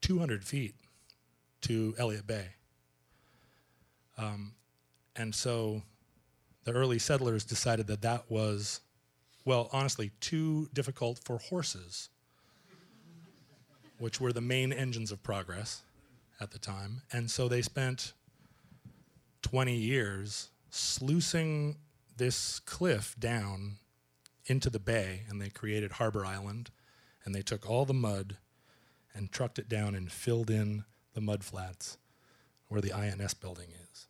[0.00, 0.76] 200 feet
[1.62, 2.54] to Elliott Bay.
[4.20, 4.52] Um,
[5.16, 5.82] and so
[6.64, 8.80] the early settlers decided that that was,
[9.44, 12.10] well, honestly, too difficult for horses,
[13.98, 15.82] which were the main engines of progress
[16.40, 17.02] at the time.
[17.12, 18.12] And so they spent
[19.42, 21.76] 20 years sluicing
[22.16, 23.76] this cliff down
[24.46, 26.70] into the bay, and they created Harbor Island,
[27.24, 28.36] and they took all the mud
[29.14, 31.98] and trucked it down and filled in the mud flats
[32.68, 34.06] where the INS building is.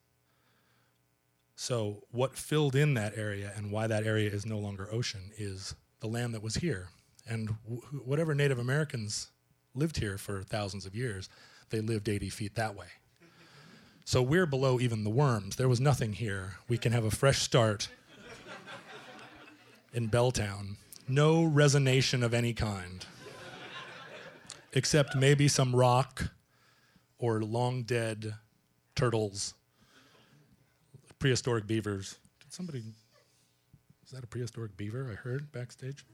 [1.62, 5.74] So, what filled in that area and why that area is no longer ocean is
[6.00, 6.88] the land that was here.
[7.28, 9.28] And wh- whatever Native Americans
[9.74, 11.28] lived here for thousands of years,
[11.68, 12.86] they lived 80 feet that way.
[14.06, 15.56] So, we're below even the worms.
[15.56, 16.54] There was nothing here.
[16.66, 17.90] We can have a fresh start
[19.92, 20.76] in Belltown.
[21.06, 23.04] No resonation of any kind,
[24.72, 26.30] except maybe some rock
[27.18, 28.36] or long dead
[28.94, 29.52] turtles
[31.20, 32.18] prehistoric beavers.
[32.40, 32.82] Did somebody?
[34.04, 35.08] Is that a prehistoric beaver?
[35.12, 36.04] I heard backstage.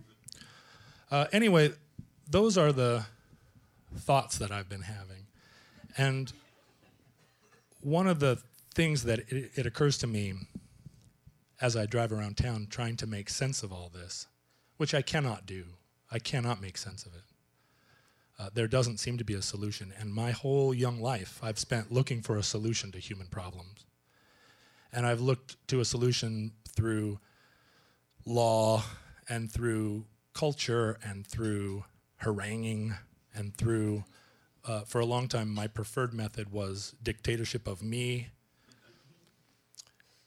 [1.11, 1.73] Uh, anyway,
[2.29, 3.07] those are the
[3.97, 5.27] thoughts that I've been having,
[5.97, 6.31] and
[7.81, 8.38] one of the
[8.75, 10.35] things that it, it occurs to me
[11.61, 14.27] as I drive around town trying to make sense of all this,
[14.77, 15.64] which I cannot do.
[16.11, 17.23] I cannot make sense of it.
[18.38, 19.95] Uh, there doesn't seem to be a solution.
[19.99, 23.86] And my whole young life, I've spent looking for a solution to human problems.
[24.92, 27.18] And I've looked to a solution through
[28.25, 28.83] law
[29.29, 31.85] and through culture and through
[32.18, 32.94] haranguing
[33.35, 34.05] and through,
[34.64, 38.29] uh, for a long time, my preferred method was dictatorship of me.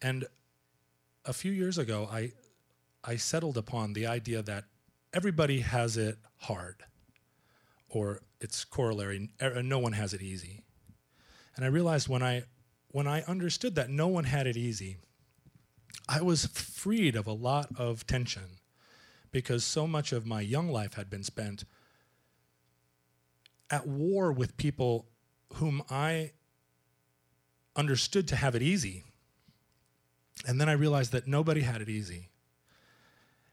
[0.01, 0.25] And
[1.25, 2.31] a few years ago, I,
[3.03, 4.65] I settled upon the idea that
[5.13, 6.83] everybody has it hard,
[7.89, 10.63] or its corollary, er, no one has it easy.
[11.55, 12.43] And I realized when I
[12.91, 14.97] when I understood that no one had it easy,
[16.07, 18.59] I was freed of a lot of tension
[19.31, 21.65] because so much of my young life had been spent
[23.69, 25.05] at war with people
[25.55, 26.31] whom I
[27.75, 29.03] understood to have it easy.
[30.47, 32.29] And then I realized that nobody had it easy.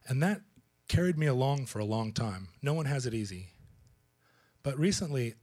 [0.09, 0.41] And that
[0.89, 2.49] carried me along for a long time.
[2.63, 3.49] No one has it easy.
[4.63, 5.35] But recently,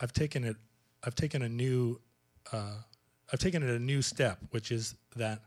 [0.00, 0.56] I've taken it.
[1.02, 2.00] I've taken a new
[2.52, 2.78] uh,
[3.34, 5.40] I've taken it a new step, which is that,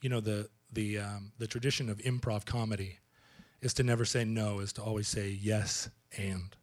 [0.00, 3.00] you know, the the um, the tradition of improv comedy
[3.60, 6.56] is to never say no, is to always say yes and.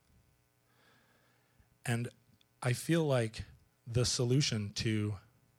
[1.85, 2.09] And
[2.63, 3.43] I feel like
[3.85, 5.13] the solution to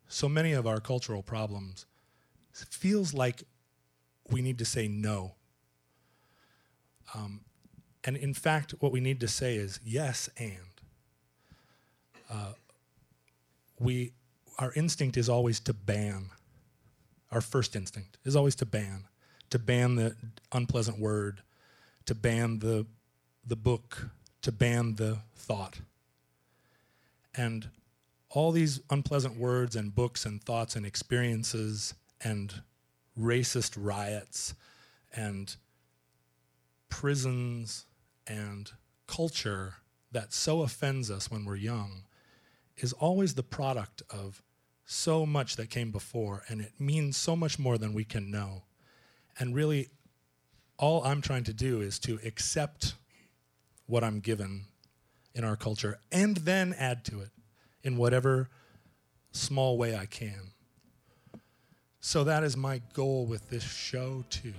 [0.09, 1.87] so many of our cultural problems
[2.53, 3.45] feels like
[4.29, 5.37] we need to say no.
[7.15, 7.43] Um,
[8.03, 10.83] and in fact, what we need to say is yes and.
[12.29, 12.55] Uh,
[13.79, 14.15] we
[14.59, 16.31] our instinct is always to ban.
[17.31, 19.05] Our first instinct is always to ban,
[19.51, 20.17] to ban the
[20.53, 21.43] unpleasant word,
[22.07, 22.87] to ban the,
[23.47, 24.09] the book,
[24.43, 25.81] to ban the thought.
[27.35, 27.69] And
[28.31, 32.63] all these unpleasant words and books and thoughts and experiences and
[33.19, 34.55] racist riots
[35.15, 35.57] and
[36.89, 37.85] prisons
[38.27, 38.73] and
[39.07, 39.75] culture
[40.13, 42.05] that so offends us when we're young
[42.77, 44.43] is always the product of
[44.91, 48.63] so much that came before, and it means so much more than we can know.
[49.39, 49.91] And really,
[50.79, 52.95] all I'm trying to do is to accept
[53.85, 54.65] what I'm given
[55.35, 57.29] in our culture and then add to it
[57.83, 58.49] in whatever
[59.31, 60.53] small way I can.
[62.01, 64.55] So that is my goal with this show, too.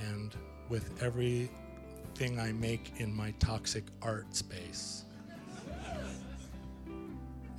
[0.00, 0.34] And
[0.68, 5.04] with everything I make in my toxic art space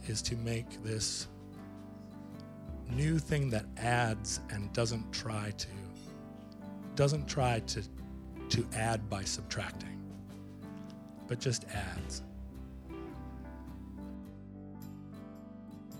[0.09, 1.27] is to make this
[2.89, 5.67] new thing that adds and doesn't try to
[6.95, 7.81] doesn't try to
[8.49, 10.01] to add by subtracting
[11.27, 12.23] but just adds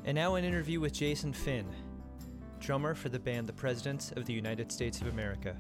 [0.10, 1.68] And now an interview with Jason Finn,
[2.60, 5.56] drummer for the band The Presidents of the United States of America.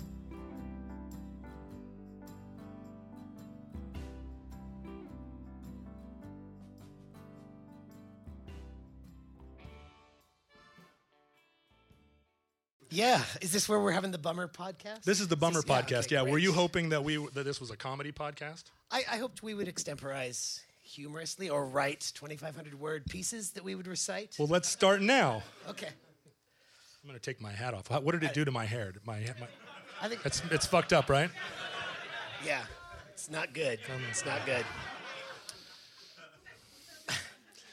[12.92, 15.04] Yeah, is this where we're having the bummer podcast?
[15.04, 17.44] this is the bummer This- yeah, podcast okay, yeah were you hoping that we that
[17.46, 22.80] this was a comedy podcast I, I hoped we would extemporize humorously or write 2,500
[22.80, 24.36] word pieces that we would recite?
[24.40, 25.44] Well, let's start now.
[25.70, 25.90] okay.
[27.04, 27.90] I'm gonna take my hat off.
[27.90, 28.92] What did it do to my hair?
[29.06, 29.48] My, my
[30.02, 31.30] I think, it's it's fucked up, right?
[32.46, 32.64] yeah,
[33.14, 33.80] it's not good.
[34.10, 34.66] It's not good.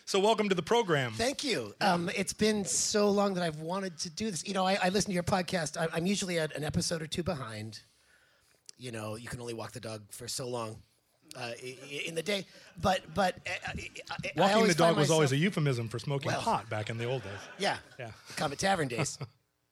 [0.09, 1.11] So welcome to the program.
[1.13, 1.75] Thank you.
[1.81, 4.47] Um, it's been so long that I've wanted to do this.
[4.47, 5.77] You know, I, I listen to your podcast.
[5.77, 7.81] I, I'm usually at an episode or two behind.
[8.79, 10.77] You know, you can only walk the dog for so long
[11.37, 11.51] uh,
[12.07, 12.47] in the day.
[12.81, 16.71] But but uh, I Walking the dog was always a euphemism for smoking Well- pot
[16.71, 17.33] back in the old days.
[17.59, 18.11] yeah Yeah.
[18.37, 19.19] Comet Tavern days.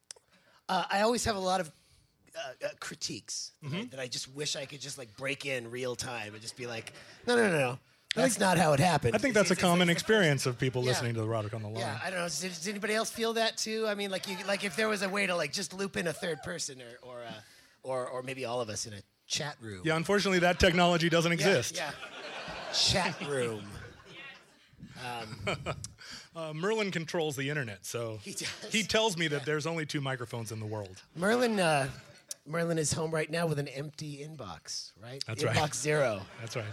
[0.68, 1.70] uh, I always have a lot of
[2.34, 3.76] uh, uh, critiques Mm-hmm.
[3.76, 6.56] right, that I just wish I could just like break in real time and just
[6.56, 6.92] be like,
[7.28, 7.78] no no no no,
[8.14, 9.14] that's not how it happened.
[9.14, 10.90] I think It's- that's a it's- it's common like- experience of people Yeah.
[10.90, 11.80] listening to the Roderick on the Line.
[11.80, 12.24] Yeah, I don't know.
[12.24, 13.86] Does, does anybody else feel that too?
[13.88, 16.06] I mean, like, you, like if there was a way to like just loop in
[16.06, 17.32] a third person, or or uh,
[17.82, 19.82] or, or maybe all of us in a chat room.
[19.84, 21.76] Yeah, unfortunately, that technology doesn't exist.
[21.76, 21.90] yeah.
[22.72, 23.64] Chat room.
[26.36, 28.48] Uh, Merlin controls the internet, so He does.
[28.72, 31.00] he tells me that there's only two microphones in the world.
[31.14, 31.60] Merlin.
[31.60, 31.88] Uh,
[32.46, 35.22] Merlin is home right now with an empty inbox, right?
[35.26, 35.74] That's inbox right.
[35.74, 36.22] zero.
[36.40, 36.64] That's right.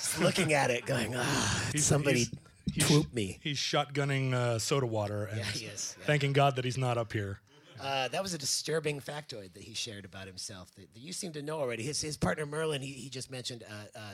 [0.00, 2.26] Just looking at it, going, ah, He's- somebody
[2.72, 3.38] he's- he's- me.
[3.42, 6.06] He's shotgunning uh, soda water and Yeah, he is, yeah.
[6.06, 7.40] thanking God that he's not up here.
[7.78, 11.32] Uh, that was a disturbing factoid that he shared about himself that, that you seem
[11.32, 11.82] to know already.
[11.82, 14.12] His, his partner Merlin, he, he just mentioned, uh, uh,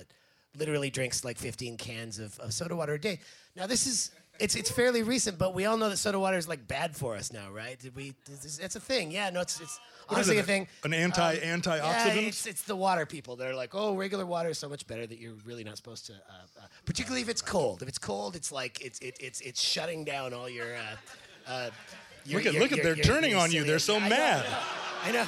[0.56, 3.18] literally drinks like 15 cans of, of soda water a day.
[3.56, 4.10] Now this is
[4.40, 7.14] it's it's fairly recent, but we all know that soda water is like bad for
[7.16, 7.78] us now, right?
[7.78, 8.14] Did we?
[8.30, 9.10] It's, it's a thing.
[9.10, 9.78] Yeah, no, it's it's
[10.08, 10.68] What honestly it, a thing.
[10.84, 12.26] An anti Um, Yeah, antioxidant?
[12.28, 13.36] it's, it's the water people.
[13.36, 16.12] They're like, oh, regular water is so much better that you're really not supposed to.
[16.12, 16.16] Uh,
[16.60, 17.82] uh, particularly if it's cold.
[17.82, 20.74] If it's cold, it's like it's it, it's it's shutting down all your.
[20.76, 21.70] Uh, uh,
[22.24, 23.64] your- Look at- your- look at- they're turning on you.
[23.64, 24.46] They're so I know, mad.
[25.04, 25.26] I know.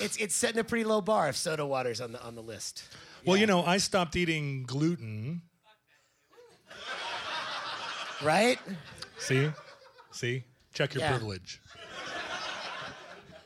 [0.00, 2.84] it's it's setting a pretty low bar if soda water's on the on the list.
[3.26, 5.42] Well, you know, I stopped eating gluten.
[8.22, 8.58] Right?
[9.18, 9.50] See?
[10.12, 10.44] See?
[10.72, 11.10] Check your Yeah.
[11.10, 11.60] privilege.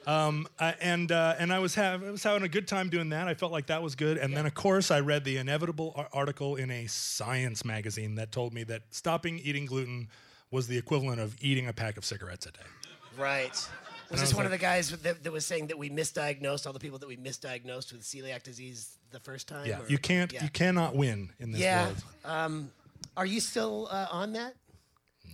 [0.07, 3.11] Um, I, and uh, and I was, have, I was having a good time doing
[3.11, 3.29] that.
[3.29, 4.17] I felt like that was good.
[4.17, 8.33] And then, of course, I read the inevitable ar- article in a science magazine that
[8.33, 10.09] told me that stopping eating gluten
[10.51, 12.61] was the equivalent of eating a pack of cigarettes a day.
[13.19, 13.51] Right.
[13.51, 13.69] Was
[14.13, 16.73] I this was one of the guys that, that was saying that we misdiagnosed all
[16.73, 19.67] the people that we misdiagnosed with celiac disease the first time?
[19.67, 20.43] Yeah, or- you can't, Yeah.
[20.45, 21.85] you cannot win in this Yeah.
[21.85, 22.05] world.
[22.25, 22.71] Um,
[23.19, 24.55] are you still uh, on that?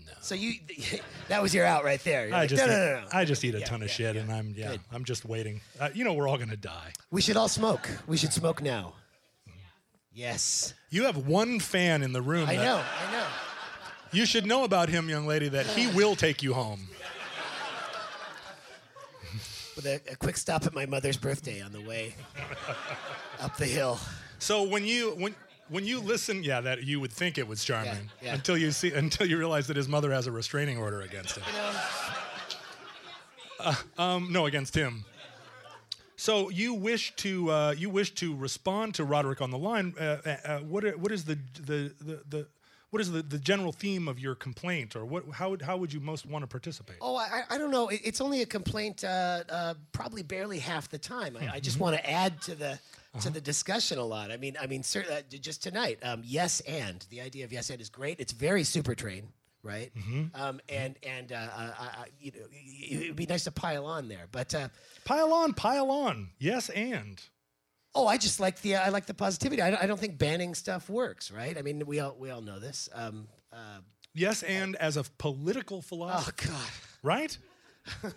[0.07, 0.13] No.
[0.21, 0.55] So you
[1.29, 2.27] that was your out right there.
[2.27, 3.07] You're I like, just, no, eat, no, no, no.
[3.13, 4.23] I just eat a Yeah, ton of yeah, shit, yeah.
[4.23, 4.81] and I'm, yeah, Good.
[4.91, 5.61] I'm just waiting.
[5.79, 6.93] Uh, you know, we're all gonna die.
[7.11, 7.89] We should all smoke.
[8.07, 8.95] We should smoke now.
[10.13, 10.75] Yes.
[10.91, 12.49] You have one fan in the room.
[12.49, 12.83] I know.
[13.09, 13.27] I know.
[14.13, 16.87] You should know about him, young lady, that he will take you home.
[19.75, 22.15] With a, a quick stop at my mother's birthday on the way
[23.41, 23.99] up the hill.
[24.39, 25.35] So when you when
[25.69, 28.35] when you listen, yeah, that you would think it was charming Yeah, yeah.
[28.35, 31.45] until you see until you realize that his mother has a restraining order against him.
[31.51, 31.73] You know?
[33.99, 35.05] Um, no, against him.
[36.17, 39.95] So you wish to uh, you wish to respond to Roderick on the line.
[39.99, 42.47] Uh, uh, uh, what are- what is the the the, the
[42.91, 45.25] what is the, the general theme of your complaint, or what?
[45.33, 46.97] How would how would you most want to participate?
[47.01, 47.89] Oh, I, I don't know.
[47.89, 51.37] It, it's only a complaint, uh, uh, probably barely half the time.
[51.37, 51.59] I, I Mm-hmm.
[51.61, 52.79] just want to add to the.
[53.21, 54.31] To the discussion a lot.
[54.31, 57.71] I mean, I mean, cer- uh, just tonight, um, yes and the idea of yes
[57.71, 58.21] and is great.
[58.21, 59.29] It's very super train,
[59.63, 59.93] right?
[59.97, 60.41] Mm-hmm.
[60.41, 61.87] Um, and and uh, uh, uh,
[62.21, 64.55] you know, it would be nice to pile on there, but.
[64.55, 64.69] Uh,
[65.05, 66.31] Pile on, pile on.
[66.39, 67.23] Yes, and
[67.97, 69.63] Oh, I just like the I like the positivity.
[69.63, 71.57] I don't, I don't think banning stuff works, right?
[71.57, 72.89] I mean, we all we all know this.
[72.93, 73.79] Um, uh,
[74.15, 76.33] yes, and as a political philosophy.
[76.43, 76.71] oh philosopher, God,
[77.05, 77.39] right?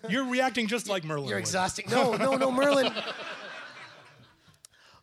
[0.09, 1.27] You're reacting just like Merlin.
[1.27, 1.41] you're would.
[1.41, 1.85] exhausting.
[1.91, 2.91] No, no, no, Merlin.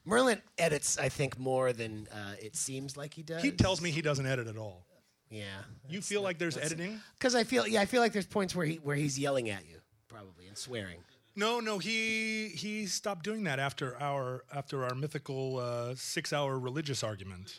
[0.05, 3.43] Merlin edits, I think, more than uh, it seems like he does.
[3.43, 4.87] He tells me he doesn't edit at all.
[5.31, 5.45] Yeah.
[5.89, 7.01] You feel like there's editing?
[7.19, 9.67] Because I feel, yeah, I feel like there's points where he where he's yelling at
[9.69, 9.79] you,
[10.09, 10.99] probably, and swearing.
[11.37, 16.59] No, no, he he stopped doing that after our after our mythical uh, six hour
[16.59, 17.59] religious argument.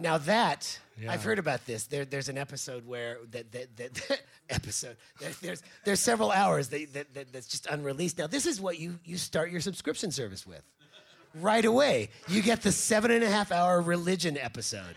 [0.00, 1.12] Now that Yeah.
[1.12, 4.20] I've heard about this, there, there's an episode where that that, that,
[4.50, 8.18] episode there, there's there's several hours that, that, that that's just unreleased.
[8.18, 10.62] Now this is what you you start your subscription service with,
[11.34, 12.10] right away.
[12.28, 14.94] You get the seven and a half hour religion episode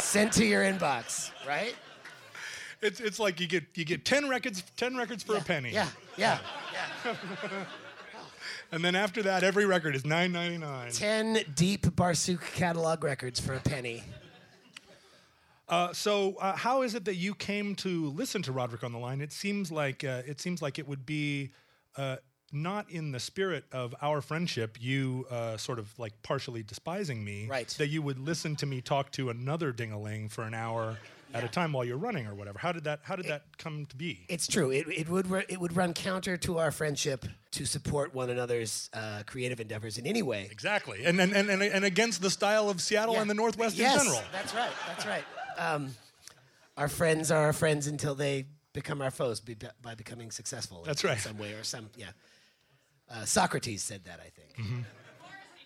[0.00, 1.74] sent to your inbox, right?
[2.82, 5.70] It's it's like you get you get ten records ten records for a penny.
[5.72, 5.88] Yeah,
[6.18, 6.38] yeah,
[7.04, 7.14] yeah.
[8.72, 10.90] And then after that, every record is nine ninety nine.
[10.90, 14.02] Ten deep Barsuk catalog records for a penny.
[15.68, 18.98] Uh, so uh, how is it that you came to listen to Roderick on the
[18.98, 19.20] Line?
[19.20, 21.50] It seems like uh, it seems like it would be
[21.96, 22.16] uh,
[22.52, 27.46] not in the spirit of our friendship, you uh, sort of like partially despising me,
[27.48, 27.68] Right.
[27.78, 30.98] that you would listen to me talk to another dingaling for an hour
[31.34, 32.60] at a time while you're running or whatever.
[32.60, 34.24] How did that How did that come to be?
[34.28, 34.70] It's true.
[34.70, 39.24] It, it would it would run counter to our friendship to support one another's uh,
[39.26, 40.46] creative endeavors in any way.
[40.50, 43.22] Exactly, and and, and and and against the style of Seattle Yeah.
[43.22, 44.22] and the Northwest yes, in general.
[44.32, 44.70] That's right.
[44.86, 45.24] That's right.
[45.58, 45.94] Um,
[46.76, 50.82] our friends are our friends until they become our foes be- by becoming successful.
[50.84, 51.18] That's in right.
[51.18, 52.10] some way or some yeah.
[53.10, 54.56] Uh, Socrates said that I think.
[54.68, 54.80] Mm-hmm.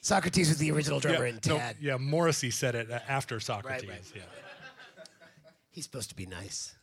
[0.02, 3.88] Socrates was the original drummer in no, yeah, Morrissey said it after Socrates.
[3.88, 4.00] right.
[4.14, 4.22] Yeah.
[5.70, 6.74] He's supposed to be nice.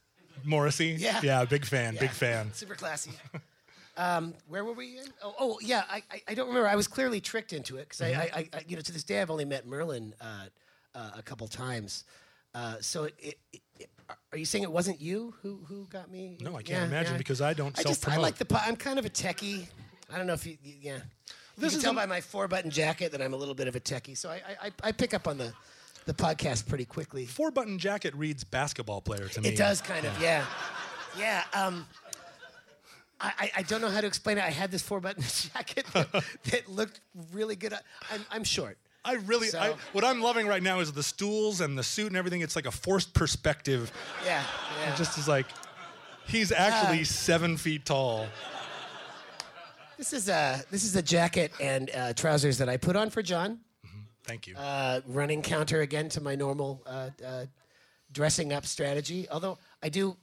[0.44, 0.96] Morrissey.
[1.00, 1.20] Yeah.
[1.24, 1.96] Yeah, big fan.
[1.96, 2.02] Yeah.
[2.02, 2.50] Big fan.
[2.54, 3.12] Super classy.
[3.98, 5.00] Um, where were we?
[5.00, 5.06] In?
[5.24, 5.84] Oh, oh yeah.
[5.90, 6.68] I, I, I don't remember.
[6.70, 8.20] I was clearly tricked into it because Mm-hmm.
[8.22, 10.46] I, I, I, you know, to this day I've only met Merlin uh,
[10.94, 12.04] uh, a couple times.
[12.58, 13.14] Uh, so it,
[13.54, 13.90] it, it,
[14.32, 16.38] are you saying it wasn't you who who got me?
[16.42, 17.18] No, I can't Yeah, imagine yeah.
[17.20, 18.46] because I don't I just I like the.
[18.46, 19.68] po- I'm kind of a techie.
[20.12, 20.58] I don't know if you.
[20.64, 20.98] you yeah.
[21.58, 23.68] This you is can tell by my four button jacket that I'm a little bit
[23.68, 24.18] of a techie.
[24.18, 25.54] So I, I, I- pick up on the,
[26.06, 27.26] the podcast pretty quickly.
[27.28, 29.50] Four button jacket reads basketball player to me.
[29.50, 30.44] It does kind of, yeah,
[31.18, 31.44] yeah.
[31.54, 31.86] Um,
[33.20, 34.44] I, I- I don't know how to explain it.
[34.44, 36.12] I had this four button jacket that,
[36.46, 37.02] that looked
[37.34, 37.74] really good.
[38.12, 38.78] I'm, I'm short.
[39.06, 42.08] I really, So- I, what I'm loving right now is the stools and the suit
[42.08, 42.42] and everything.
[42.42, 43.92] It's like a forced perspective.
[44.26, 44.44] Yeah,
[44.82, 44.94] yeah.
[44.94, 45.48] It just is like,
[46.28, 48.28] he's actually Uh, seven feet tall.
[49.98, 53.22] this is a this is a jacket and uh, trousers that I put on for
[53.24, 53.60] John.
[54.26, 54.56] Thank you.
[54.58, 57.46] Uh, running counter again to my normal uh, uh,
[58.12, 59.26] dressing up strategy.
[59.32, 60.18] Although I do,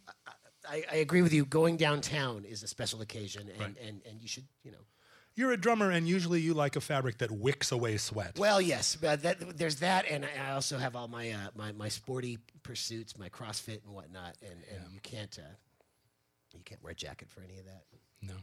[0.68, 1.46] I, I agree with you.
[1.46, 3.76] Going downtown is a special occasion, and, Right.
[3.82, 4.84] and, and you should, you know.
[5.36, 8.38] You're a drummer, and usually you like a fabric that wicks away sweat.
[8.38, 12.38] Well, yes, that, there's that, and I also have all my uh, my my sporty
[12.62, 15.46] pursuits, my CrossFit and whatnot, and, and you can't uh,
[16.52, 17.82] you can't wear a jacket for any of that.
[18.22, 18.34] no.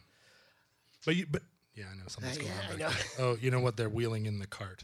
[1.05, 1.41] But you, but
[1.75, 2.93] yeah, I know something's Uh, going yeah, on.
[2.93, 2.95] Know.
[3.19, 3.77] Oh, you know what?
[3.77, 4.83] They're wheeling in the cart.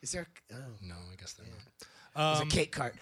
[0.00, 0.26] Is there?
[0.52, 2.38] Oh, No, I guess they're not.
[2.38, 2.94] there's a cake cart.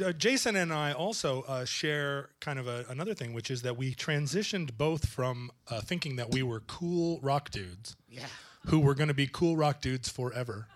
[0.00, 3.76] Uh, Jason and I also uh, share kind of a, another thing, which is that
[3.76, 8.26] we transitioned both from uh, thinking that we were cool rock dudes Yeah.
[8.66, 10.66] who were going to be cool rock dudes forever.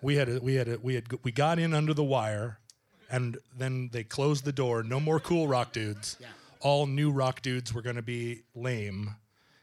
[0.00, 2.58] We had a, we had a, we had we got in under the wire,
[3.10, 4.82] and then they closed the door.
[4.82, 6.16] No more cool rock dudes.
[6.20, 6.26] Yeah.
[6.60, 9.14] All new rock dudes were going to be lame,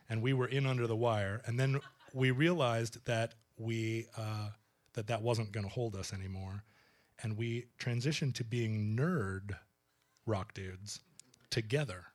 [0.10, 1.42] and we were in under the wire.
[1.46, 1.80] And then
[2.14, 4.50] we realized that we uh,
[4.94, 6.64] that that wasn't going to hold us anymore,
[7.22, 9.52] and we transitioned to being nerd
[10.26, 11.02] rock dudes
[11.50, 12.06] together.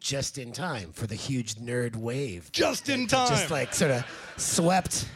[0.00, 2.50] Just in time for the huge nerd wave.
[2.50, 3.28] Just in time.
[3.28, 4.04] Just like sort of
[4.36, 5.06] swept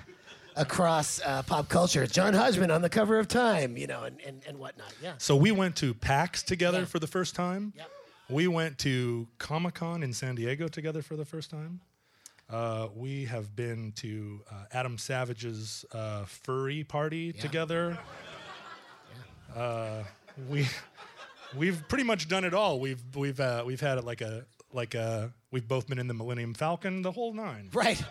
[0.54, 2.06] across uh, pop culture.
[2.06, 4.92] John Hodgman on the cover of Time, you know, and, and, and whatnot.
[5.02, 5.14] Yeah.
[5.18, 6.84] So we went to PAX together Yeah.
[6.84, 7.72] for the first time.
[7.76, 7.90] Yep.
[8.30, 11.80] We went to Comic Con in San Diego together for the first time.
[12.48, 17.98] Uh, we have been to uh, Adam Savage's uh, furry party together.
[19.56, 20.04] Uh,
[20.48, 20.68] we
[21.56, 22.78] we've pretty much done it all.
[22.78, 26.14] We've we've uh, we've had it like a like a we've both been in the
[26.14, 27.70] Millennium Falcon, the whole nine.
[27.72, 28.02] Right.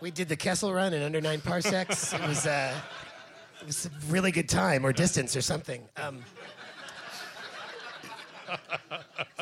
[0.00, 2.12] We did the Kessel Run in under nine parsecs.
[2.12, 2.74] it was uh,
[3.60, 5.88] it was a really good time or distance or something.
[5.96, 6.22] Um,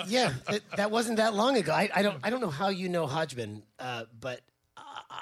[0.07, 1.73] yeah, that, that wasn't that long ago.
[1.73, 4.41] I, I don't I don't know how you know Hodgman, uh, but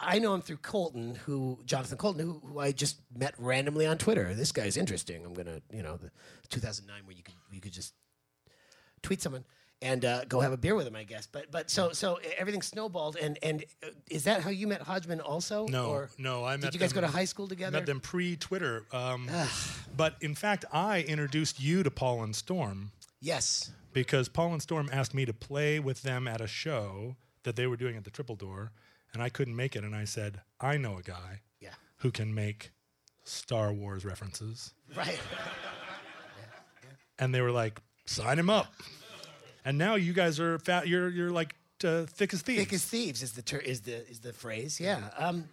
[0.01, 3.99] I, know him through Coulton, who Jonathan Coulton, who, who I just met randomly on
[3.99, 4.35] Twitter.
[4.35, 5.25] This guy's interesting.
[5.25, 6.11] I'm gonna you know the
[6.49, 7.95] 2009 where you could you could just
[9.03, 9.45] tweet someone
[9.83, 11.27] and uh, go have a beer with him, I guess.
[11.27, 15.21] But but so so everything snowballed, and and uh, is that how you met Hodgman
[15.21, 15.67] also?
[15.67, 17.73] No, or no, I met Did you guys them- go to high school together?
[17.79, 18.85] Met them pre-Twitter.
[18.93, 19.29] Um,
[19.97, 22.93] but in fact, I introduced you to Paul and Storm
[23.23, 23.71] Yes.
[23.93, 27.67] because Paul and Storm asked me to play with them at a show that they
[27.67, 28.73] were doing at the Triple Door,
[29.13, 29.85] and I couldn't make it.
[29.85, 31.75] And I said, I know a guy Yeah.
[31.99, 32.71] who can make
[33.25, 35.19] Star Wars references, Right.
[37.19, 38.73] and they were like, sign him up.
[39.65, 40.89] And now you guys are fat.
[40.89, 41.55] You're you're like
[41.85, 42.61] uh, thick as thieves.
[42.65, 44.81] Thick as thieves is the ter- is the is the phrase.
[44.81, 45.11] Yeah.
[45.19, 45.49] Um,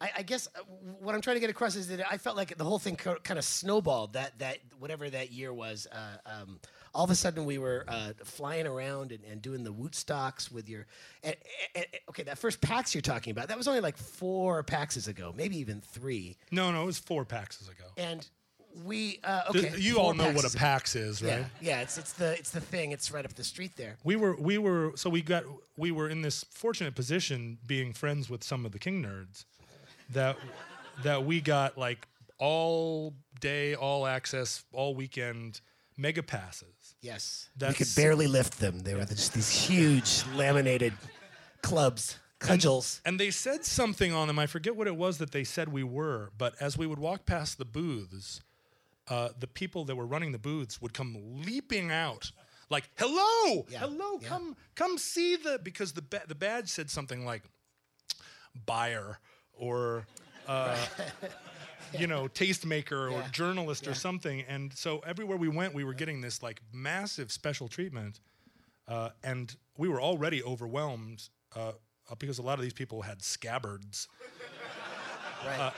[0.00, 0.60] I, I guess uh,
[1.00, 3.16] what I'm trying to get across is that I felt like the whole thing co-
[3.22, 4.12] kind of snowballed.
[4.12, 5.86] That that whatever that year was.
[5.90, 6.60] Uh, um,
[6.98, 10.68] all of a sudden, we were uh, flying around and, and doing the Wootstocks with
[10.68, 10.84] your.
[11.22, 11.36] And,
[11.76, 15.32] and- okay, that first PAX you're talking about, that was only like four PAXs ago,
[15.36, 16.36] maybe even three.
[16.50, 17.84] no, no, it was four Paxes ago.
[17.96, 18.28] And
[18.84, 19.78] we uh, Th- okay.
[19.80, 21.30] you all know what a PAX is, right?
[21.30, 21.80] Yeah, yeah.
[21.82, 22.90] It's it's the it's the thing.
[22.90, 23.96] It's right up the street there.
[24.04, 25.44] we were we were so we got
[25.76, 29.44] we were in this fortunate position being friends with some of the king nerds
[30.10, 30.36] that
[31.04, 32.06] that we got like
[32.38, 35.60] all day all access all weekend
[35.98, 37.48] mega passes Yes.
[37.56, 38.80] we That's- could barely lift them.
[38.80, 40.94] They were just these huge laminated
[41.62, 42.16] clubs.
[42.40, 43.00] Cudgels.
[43.04, 44.38] And they said something on them.
[44.38, 47.26] I forget what it was that they said we were, but as we would walk
[47.26, 48.40] past the booths,
[49.08, 52.30] uh, the people that were running the booths would come leaping out,
[52.70, 54.28] like, "Hello, Yeah, hello, yeah.
[54.28, 57.42] come, come see the," because the ba- the badge said something like,
[58.66, 59.18] "buyer"
[59.52, 60.06] or.
[60.46, 60.76] Uh,
[61.96, 65.94] you know, tastemaker or Yeah, journalist or something, and so everywhere we went, we were
[65.94, 68.20] getting this like massive special treatment,
[68.86, 71.72] uh, and we were already overwhelmed uh,
[72.10, 74.08] uh, because a lot of these people had scabbards.
[75.46, 75.72] Right.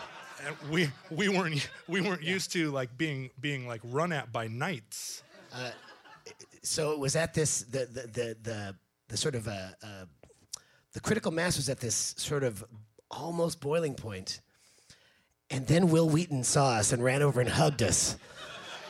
[0.47, 4.49] and we we weren't we weren't used to like being being like run at by
[4.49, 5.23] knights.
[6.63, 8.77] so it was at this the the the the,
[9.09, 10.05] the sort of uh, uh,
[10.93, 12.65] the critical mass was at this sort of
[13.11, 14.41] almost boiling point,
[15.51, 18.17] and then Wil Wheaton saw us and ran over and hugged us,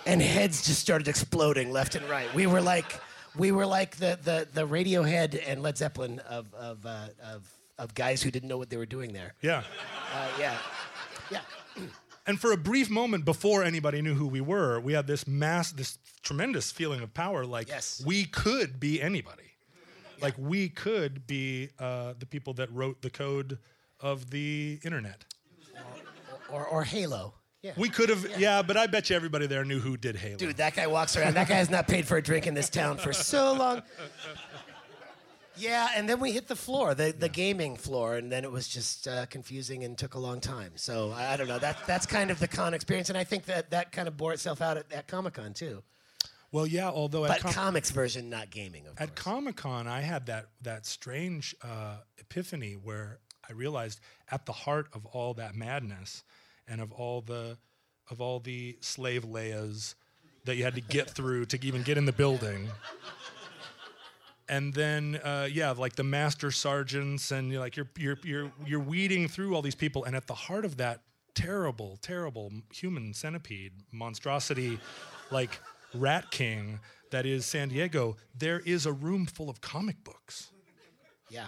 [0.06, 2.32] and heads just started exploding left and right.
[2.34, 3.00] We were like
[3.36, 7.48] we were like the the the Radiohead and Led Zeppelin of of uh, of
[7.78, 9.34] of guys who didn't know what they were doing there.
[9.40, 9.62] Yeah.
[10.14, 10.56] Uh, yeah,
[11.30, 11.40] yeah.
[12.26, 15.72] And for a brief moment before anybody knew who we were, we had this mass
[15.72, 18.02] this tremendous feeling of power like Yes.
[18.06, 19.44] we could be anybody.
[20.20, 23.58] Like we could be uh, the people that wrote the code
[23.98, 25.24] of the internet.
[26.53, 27.34] Or or Halo.
[27.62, 27.72] Yeah.
[27.76, 28.62] We could have yeah.
[28.62, 30.36] but I bet you everybody there knew who did Halo.
[30.38, 31.34] Dude, that guy walks around.
[31.34, 33.82] That guy has not paid for a drink in this town for so long.
[35.57, 38.66] Yeah, and then we hit the floor, the, the gaming floor, and then it was
[38.66, 40.72] just uh, confusing and took a long time.
[40.76, 41.59] So I, I don't know.
[41.59, 44.32] That that's kind of the con experience, and I think that that kind of bore
[44.32, 45.82] itself out at, at Comic Con too.
[46.51, 49.22] well, yeah, although But at Com- comics version, not gaming, of At course.
[49.22, 54.86] Comic Con, I had that that strange uh, epiphany where I realized at the heart
[54.94, 56.22] of all that madness
[56.70, 57.58] and of all the
[58.10, 59.94] of all the slave Leias
[60.44, 62.68] that you had to get through to even get in the building.
[64.48, 68.80] And then, uh, yeah, like the master sergeants, and you're like you're you're you're you're
[68.80, 71.02] weeding through all these people, and at the heart of that
[71.34, 74.80] terrible, terrible human centipede monstrosity,
[75.30, 75.60] like
[75.94, 76.80] Rat King,
[77.12, 80.50] that is San Diego, there is a room full of comic books
[81.30, 81.46] yeah.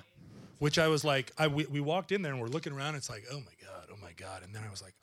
[0.63, 2.95] Which I was like, I we, we walked in there and we're looking around.
[2.95, 4.95] It's like, oh my god, oh my god, and then I was like,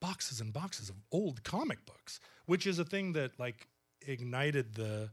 [0.00, 3.68] boxes and boxes of old comic books, which is a thing that like
[4.00, 5.10] ignited the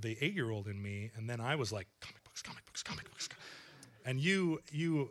[0.00, 2.84] the eight year old in me, and then I was like, comic books, comic books,
[2.84, 3.36] comic books, co-"
[4.06, 5.10] and you you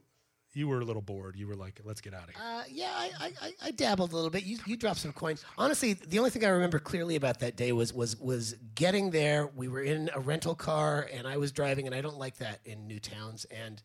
[0.53, 1.35] you were a little bored.
[1.35, 2.43] You were like, let's get out of here.
[2.43, 4.43] Uh, yeah, I, I, I- dabbled a little bit.
[4.43, 5.45] You, you dropped some coins.
[5.57, 9.49] Honestly, the only thing I remember clearly about that day was was was getting there.
[9.55, 12.59] We were in a rental car, and I was driving, and I don't like that
[12.65, 13.45] in new towns.
[13.45, 13.81] And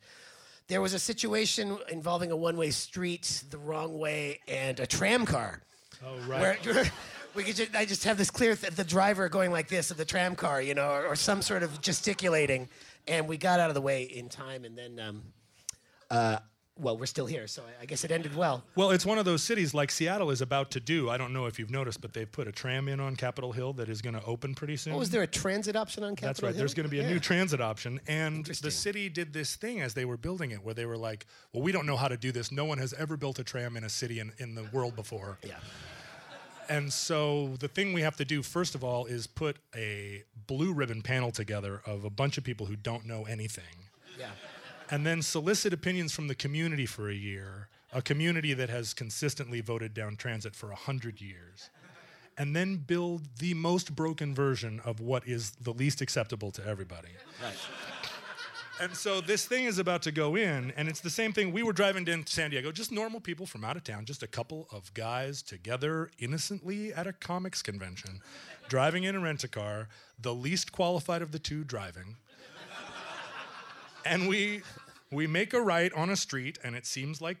[0.67, 5.61] there was a situation involving a one-way street the wrong way and a tram car.
[6.05, 6.57] oh Where
[7.35, 9.97] we could just, I just have this clear th- the driver going like this of
[9.97, 12.67] the tram car, you know, or, or some sort of gesticulating,
[13.07, 14.99] and we got out of the way in time, and then.
[14.99, 15.23] Um,
[16.09, 16.39] uh,
[16.79, 18.63] well, we're still here, so I, guess it ended well.
[18.75, 21.09] Well, it's one of those cities like Seattle is about to do.
[21.09, 23.73] I don't know if you've noticed, but they've put a tram in on Capitol Hill
[23.73, 24.93] that is going to open pretty soon.
[24.93, 26.29] Oh, is there a transit option on Capitol Hill?
[26.29, 26.49] That's right.
[26.49, 26.57] Hill?
[26.59, 27.09] There's going to be a Yeah.
[27.09, 27.99] new transit option.
[28.07, 31.25] And the city did this thing as they were building it where they were like,
[31.53, 32.51] well, we don't know how to do this.
[32.51, 35.37] No one has ever built a tram in a city in, in the world before.
[35.43, 35.55] Yeah.
[36.69, 40.73] And so the thing we have to do, first of all, is put a blue
[40.73, 43.63] ribbon panel together of a bunch of people who don't know anything.
[44.19, 44.27] Yeah.
[44.89, 49.61] And then solicit opinions from the community for a year, a community that has consistently
[49.61, 51.69] voted down transit for 100 years.
[52.37, 57.09] And then build the most broken version of what is the least acceptable to everybody.
[57.43, 57.55] Right.
[58.79, 61.51] And so this thing is about to go in, and it's the same thing.
[61.51, 64.27] We were driving to San Diego, just normal people from out of town, just a
[64.27, 68.21] couple of guys together innocently at a comics convention,
[68.69, 69.87] driving in a rent a car,
[70.19, 72.17] the least qualified of the two driving.
[74.07, 74.61] And we
[75.11, 77.37] we make a right on a street, and it seems like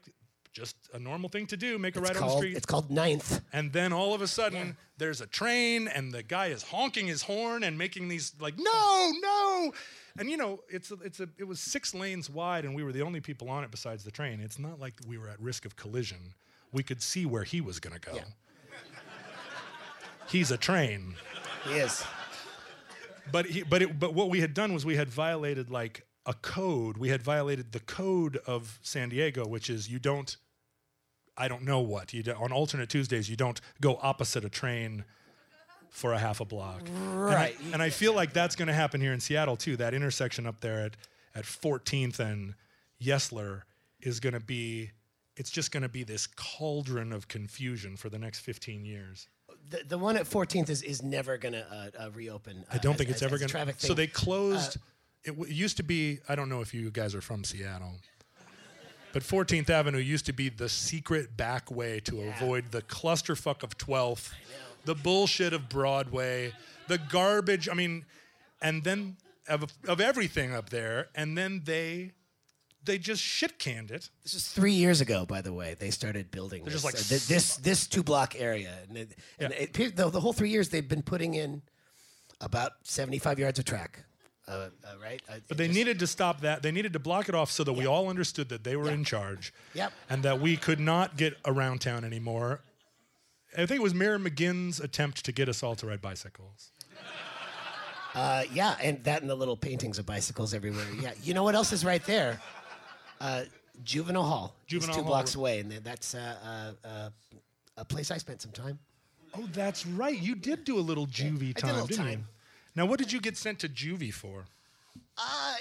[0.53, 2.57] just a normal thing to do, make a It's right on the street.
[2.57, 3.41] it's called Ninth.
[3.53, 7.21] And then all of a sudden, there's a train, and the guy is honking his
[7.21, 9.71] horn and making these like, no, no.
[10.17, 12.91] And you know, it's a, it's a, it was six lanes wide, and we were
[12.91, 14.39] the only people on it besides the train.
[14.39, 16.33] It's not like we were at risk of collision.
[16.71, 18.15] We could see where he was going to go.
[18.15, 18.23] Yeah.
[20.29, 21.15] He's a train,
[21.65, 22.03] He is.
[23.31, 26.33] but he, but it, but what we had done was we had violated like a
[26.33, 26.97] code.
[26.97, 30.35] We had violated the code of San Diego, which is you don't.
[31.39, 33.29] I don't know what you do, on alternate Tuesdays.
[33.29, 35.05] You don't go opposite a train
[35.91, 36.81] for a half a block.
[37.03, 37.55] Right.
[37.59, 39.77] And I, and I feel like that's going to happen here in Seattle too.
[39.77, 40.97] That intersection up there at
[41.35, 42.55] at 14th and
[43.01, 43.61] Yesler
[44.01, 44.91] is going to be.
[45.35, 49.27] It's just going to be this cauldron of confusion for the next 15 years.
[49.69, 52.65] The, the one at 14th is, is never going to uh, uh, reopen.
[52.73, 53.73] I don't think it's ever going to.
[53.77, 54.77] So they closed.
[55.23, 56.19] It, w- it used to be.
[56.29, 57.95] I don't know if you guys are from Seattle,
[59.13, 63.77] But 14th Avenue used to be the secret back way to avoid the clusterfuck of
[63.77, 64.31] 12th,
[64.85, 66.53] the bullshit of Broadway,
[66.87, 67.67] the garbage.
[67.69, 68.05] I mean,
[68.61, 71.07] and then of, of everything up there.
[71.15, 72.11] And then they
[72.83, 74.09] they just shit canned it.
[74.23, 75.75] This is three years ago, by the way.
[75.77, 78.97] They started building They're this, just like, uh, thi- this this two block area, and,
[78.97, 79.59] it, and Yeah.
[79.83, 81.63] it, the, the whole three years they've been putting in
[82.39, 84.05] about seventy five yards of track,
[84.47, 84.69] uh, uh,
[85.01, 85.21] right?
[85.29, 86.61] Uh, But they just- needed to stop that.
[86.61, 88.93] They needed to block it off so that we all understood that they were Yeah.
[88.93, 89.53] in charge.
[89.73, 89.93] Yep.
[90.09, 92.61] And that we could not get around town anymore.
[93.53, 96.71] I think it was Mayor McGinn's attempt to get us all to ride bicycles.
[98.13, 100.85] Uh, yeah, and that and the little paintings of bicycles everywhere.
[100.99, 102.41] Yeah, you know what else is right there?
[103.21, 103.43] Uh,
[103.83, 104.55] Juvenile Hall.
[104.63, 105.11] It's Juvenile two Hall.
[105.11, 107.11] blocks away, and that's uh,
[107.77, 108.79] a place I spent some time.
[109.35, 110.17] Oh, that's right.
[110.17, 112.23] You did do a little juvie did a time, little didn't you?
[112.77, 114.45] Now, what did you get sent to juvie for?
[115.17, 115.55] Uh,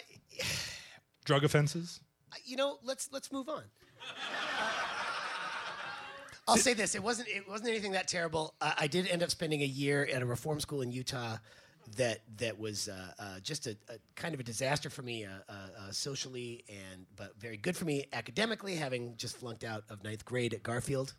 [1.25, 2.01] Drug offenses?
[2.45, 3.63] you know, let's let's move on.
[6.47, 8.53] I'll say this: it wasn't it wasn't anything that terrible.
[8.61, 11.39] Uh, I did end up spending a year at a reform school in Utah.
[11.97, 15.31] That that was uh, uh, just a, a kind of a disaster for me uh,
[15.49, 20.05] uh, uh, socially, and but very good for me academically, having just flunked out of
[20.05, 21.15] ninth grade at Garfield.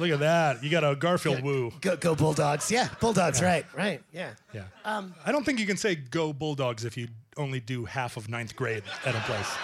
[0.00, 0.64] Look at that.
[0.64, 1.72] You got a Garfield woo.
[1.80, 2.70] Go, go Bulldogs!
[2.70, 3.42] Yeah, Bulldogs!
[3.42, 4.30] Right, right, yeah.
[4.52, 4.64] Yeah.
[4.84, 8.28] Um, I don't think you can say go Bulldogs if you only do half of
[8.28, 9.54] ninth grade at a place.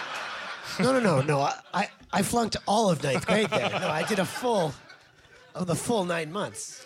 [0.79, 1.39] No, no, no, no.
[1.39, 3.69] I, I, I flunked all of ninth grade there.
[3.69, 4.73] No, I did a full,
[5.55, 6.85] of the full nine months.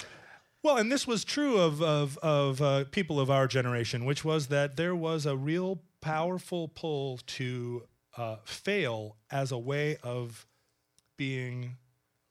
[0.63, 4.47] Well, and this was true of of, of uh, people of our generation, which was
[4.47, 7.83] that there was a real powerful pull to
[8.15, 10.45] uh, fail as a way of
[11.17, 11.77] being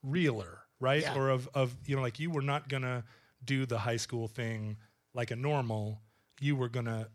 [0.02, 1.02] realer, right?
[1.02, 1.16] Yeah.
[1.16, 3.04] Or of of you know, like you were not gonna
[3.44, 4.76] do the high school thing
[5.14, 6.00] like a normal.
[6.40, 7.08] You were gonna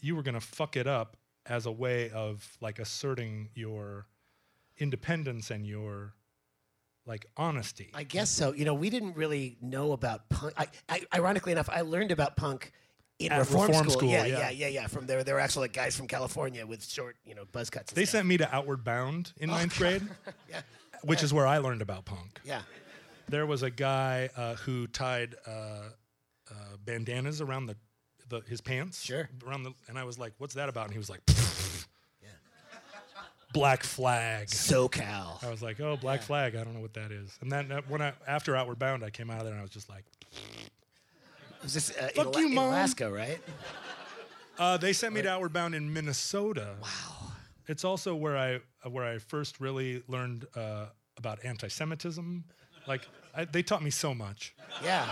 [0.00, 4.06] you were gonna fuck it up as a way of like asserting your
[4.78, 6.14] independence and your
[7.06, 7.90] like honesty.
[7.94, 8.52] I guess so.
[8.52, 10.52] You know, we didn't really know about punk.
[10.56, 12.72] I, I, ironically enough, I learned about punk
[13.18, 13.98] in reform, reform school.
[14.00, 14.38] school, Yeah, yeah.
[14.38, 14.86] yeah, yeah, yeah.
[14.88, 17.92] From there, there were actually like guys from California with short, you know, buzz cuts.
[17.92, 18.18] They stuff.
[18.18, 20.02] sent me to Outward Bound in oh, ninth grade,
[20.50, 20.62] Yeah,
[21.04, 22.40] which is where I learned about punk.
[22.44, 22.62] yeah.
[23.28, 26.54] There was a guy uh, who tied uh, uh,
[26.84, 27.76] bandanas around the,
[28.28, 29.02] the his pants.
[29.02, 29.28] Sure.
[29.46, 31.20] Around the, and I was like, "What's that about?" And he was like,
[32.22, 32.28] Yeah.
[33.52, 35.42] "Black Flag." SoCal.
[35.44, 36.54] I was like, "Oh, Black Flag.
[36.54, 39.10] I don't know what that is." And then uh, when I after Outward Bound, I
[39.10, 40.04] came out of there and I was just like,
[41.62, 42.66] Was this uh, Fuck you, in Mom.
[42.68, 43.40] Alaska, right?
[44.58, 47.32] uh, "They sent me to Outward Bound in Minnesota." Wow.
[47.68, 52.44] It's also where I where I first really learned uh, about anti-Semitism.
[52.86, 53.02] Like
[53.34, 54.54] I, they taught me so much.
[54.82, 55.06] Yeah.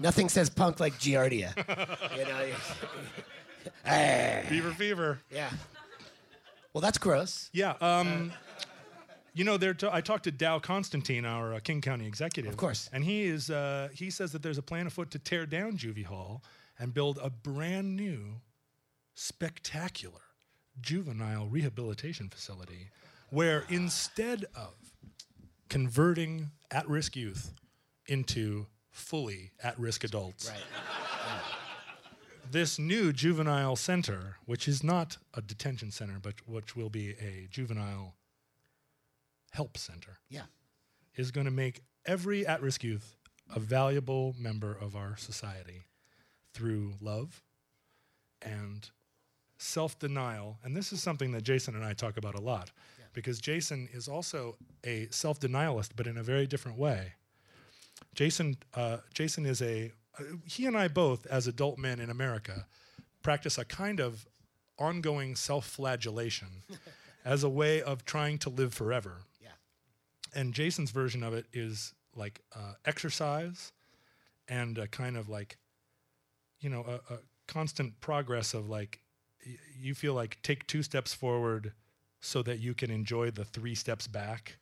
[0.00, 1.56] Nothing says punk like Giardia.
[2.16, 2.54] you know.
[3.84, 4.44] Hey.
[4.48, 5.20] Fever, fever.
[5.30, 5.50] Yeah.
[6.72, 7.50] Well, that's gross.
[7.52, 7.74] Yeah.
[7.80, 8.32] Um,
[9.34, 9.74] you know, there.
[9.90, 12.52] I talked to Dow Constantine, our uh, King County executive.
[12.52, 12.88] Of course.
[12.92, 13.50] And he is.
[13.50, 16.42] Uh, he says that there's a plan afoot to tear down Juvie Hall
[16.78, 18.36] and build a brand new,
[19.14, 20.20] spectacular
[20.80, 22.90] juvenile rehabilitation facility,
[23.30, 24.74] where instead of
[25.68, 27.52] converting at-risk youth
[28.06, 30.62] into fully at-risk adults, Right.
[32.50, 37.46] this new juvenile center, which is not a detention center, but which will be a
[37.50, 38.16] juvenile
[39.52, 40.46] help center, Yeah.
[41.14, 43.16] is going to make every at risk youth
[43.54, 45.84] a valuable member of our society
[46.52, 47.42] through love
[48.42, 48.90] and
[49.58, 50.58] self denial.
[50.62, 52.70] And this is something that Jason and I talk about a lot
[53.12, 57.12] because Jason is also a self denialist, but in a very different way.
[58.14, 62.66] Jason, uh, Jason is a, uh, he and I both, as adult men in America,
[63.22, 64.26] practice a kind of
[64.78, 66.48] ongoing self flagellation
[67.24, 69.18] as a way of trying to live forever.
[69.40, 69.48] Yeah.
[70.34, 73.72] And Jason's version of it is like uh, exercise
[74.48, 75.58] and a kind of like,
[76.60, 79.00] you know, a, a constant progress of like,
[79.46, 81.72] y- you feel like take two steps forward
[82.20, 84.58] so that you can enjoy the three steps back.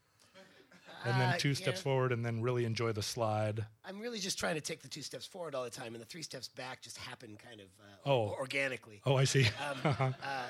[1.04, 1.82] And then Uh, two steps yeah.
[1.84, 3.64] forward, and then really enjoy the slide.
[3.84, 6.07] I'm really just trying to take the two steps forward all the time, and the
[6.07, 8.30] three steps back just happen kind of uh, Oh.
[8.30, 9.00] organically.
[9.07, 9.46] Oh, I see.
[9.46, 10.48] Um, uh,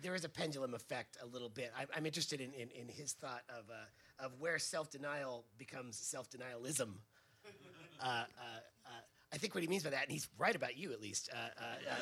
[0.00, 1.72] there is a pendulum effect a little bit.
[1.76, 5.96] I'm, I'm interested in, in, in his thought of, uh, of where self denial becomes
[5.98, 6.90] self denialism.
[9.32, 11.28] I think what he means by that, and he's right about you at least.
[11.32, 11.94] Uh, uh, uh,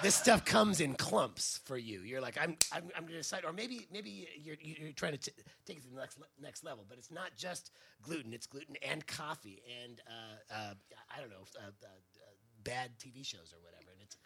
[0.00, 2.02] this stuff comes in clumps for you.
[2.02, 5.18] You're like, I'm, I'm, I'm going to decide, or maybe, maybe you're, you're trying to
[5.18, 5.32] t-
[5.66, 6.84] take it to the next, le- next level.
[6.88, 10.74] But it's not just gluten; it's gluten and coffee, and uh, uh,
[11.16, 11.70] I don't know, uh,
[12.62, 13.90] bad TV shows or whatever.
[13.92, 14.16] And it's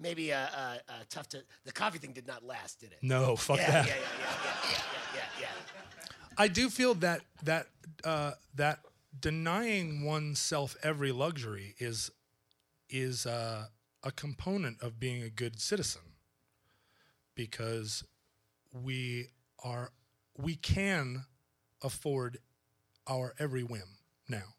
[0.00, 1.44] maybe uh, uh, uh, tough to.
[1.64, 2.98] The coffee thing did not last, did it?
[3.02, 3.86] No, fuck Yeah, that.
[3.86, 4.78] yeah, yeah, yeah, yeah,
[5.14, 5.46] yeah, yeah, yeah.
[6.36, 7.68] I do feel that that
[8.02, 8.80] uh, that
[9.18, 12.10] denying oneself every luxury is
[12.88, 13.66] is uh,
[14.02, 16.02] a component of being a good citizen
[17.34, 18.04] because
[18.72, 19.28] we
[19.62, 19.90] are
[20.36, 21.24] we can
[21.82, 22.38] afford
[23.06, 23.98] our every whim
[24.28, 24.54] now.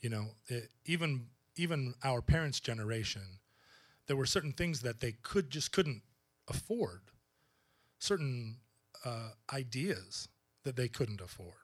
[0.00, 1.26] You know, it, even
[1.56, 3.40] even our parents' generation,
[4.06, 6.02] there were certain things that they could just couldn't
[6.48, 7.02] afford,
[7.98, 8.58] certain
[9.04, 10.28] uh, ideas
[10.64, 11.61] that they couldn't afford.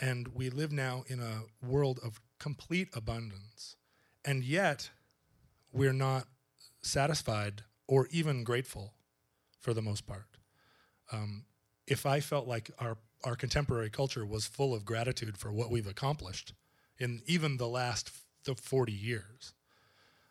[0.00, 3.76] And we live now in a world of complete abundance,
[4.24, 4.90] and yet
[5.72, 6.26] we're not
[6.82, 8.94] satisfied or even grateful
[9.60, 10.26] for the most part.
[11.12, 11.44] Um,
[11.86, 15.86] if I felt like our, our contemporary culture was full of gratitude for what we've
[15.86, 16.54] accomplished
[16.98, 19.52] in even the last f- the 40 years,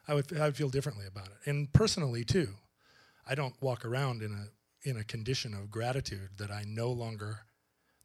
[0.07, 1.37] I would, I would feel differently about it.
[1.45, 2.55] And personally, too,
[3.27, 7.41] I don't walk around in a, in a condition of gratitude that I no longer,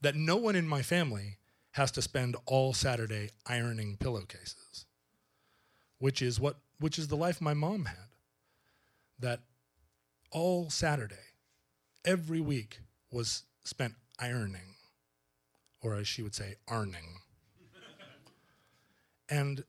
[0.02, 1.38] that no one in my family
[1.74, 4.86] has to spend all Saturday ironing pillowcases,
[5.98, 8.08] which is what, which is the life my mom had.
[9.18, 9.40] That
[10.30, 11.32] all Saturday,
[12.04, 12.78] every week
[13.10, 14.76] was spent ironing,
[15.82, 17.18] or as she would say, arning.
[19.28, 19.64] and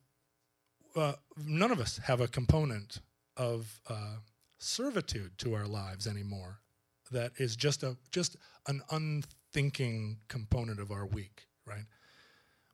[0.96, 3.00] uh, none of us have a component
[3.36, 4.18] of uh,
[4.60, 6.60] servitude to our lives anymore
[7.12, 8.36] that is just a just
[8.68, 11.86] an unthinking component of our week, right?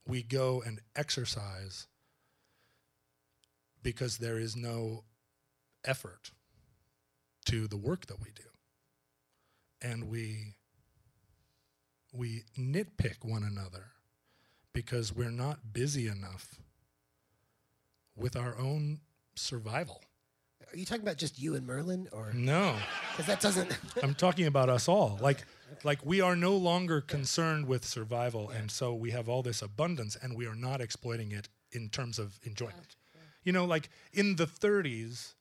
[0.06, 1.86] We go and exercise
[3.82, 5.04] because there is no
[5.84, 6.30] effort
[7.46, 8.42] to the work that we do.
[9.80, 10.54] And we
[12.12, 13.86] we nitpick one another
[14.72, 16.60] because we're not busy enough
[18.16, 19.00] with our own
[19.34, 20.02] survival.
[20.72, 22.76] Are you talking about just you and Merlin, or No,
[23.10, 23.76] because that doesn't?
[24.02, 25.18] I'm talking about us all.
[25.20, 25.44] Like
[25.84, 30.16] like we are no longer concerned with survival and so we have all this abundance
[30.20, 32.96] and we are not exploiting it in terms of enjoyment.
[33.44, 35.34] You know, like in the 30s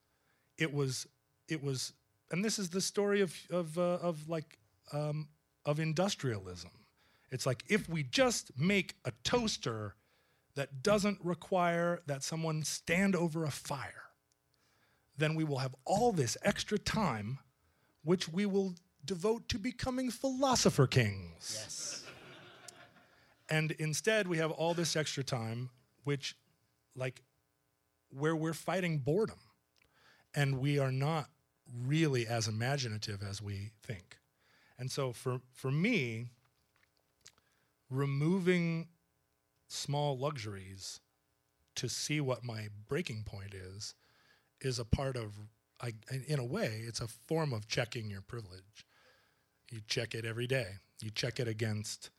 [0.57, 1.07] it was
[1.47, 1.93] it was
[2.31, 4.57] and this is the story of of uh, of like
[4.93, 5.27] um,
[5.65, 6.71] of industrialism.
[7.31, 9.95] It's like if we just make a toaster
[10.55, 14.11] that doesn't require that someone stand over a fire,
[15.17, 17.39] then we will have all this extra time,
[18.03, 18.75] which we will
[19.05, 21.57] devote to becoming philosopher kings.
[21.59, 22.03] yes.
[23.49, 25.69] And instead, we have all this extra time,
[26.05, 26.37] which,
[26.95, 27.21] like,
[28.09, 29.39] where we're fighting boredom.
[30.33, 31.29] And we are not
[31.85, 34.17] really as imaginative as we think.
[34.79, 36.27] And so, for, for me,
[37.89, 38.87] removing
[39.67, 41.01] small luxuries
[41.75, 43.95] to see what my breaking point is,
[44.61, 45.33] is a part of,
[45.81, 45.93] I,
[46.27, 48.85] in a way, it's a form of checking your privilege.
[49.71, 50.67] You check it every day.
[51.01, 52.09] You check it against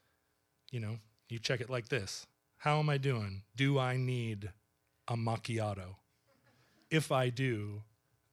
[0.71, 0.97] you know,
[1.29, 2.27] you check it like this
[2.57, 3.43] How am I doing?
[3.57, 4.51] Do I need
[5.09, 5.97] a macchiato?
[6.91, 7.83] If I do,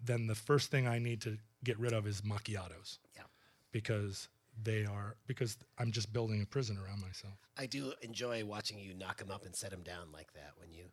[0.04, 3.24] then the first thing I need to get rid of is macchiatos Yeah.
[3.72, 4.30] because
[4.62, 7.34] they are, because I'm just building a prison around myself.
[7.58, 10.72] I do enjoy watching you knock them up and set them down like that when
[10.74, 10.86] you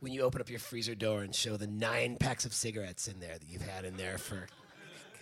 [0.00, 3.20] when you open up your freezer door and show the nine packs of cigarettes in
[3.20, 4.46] there that you've had in there for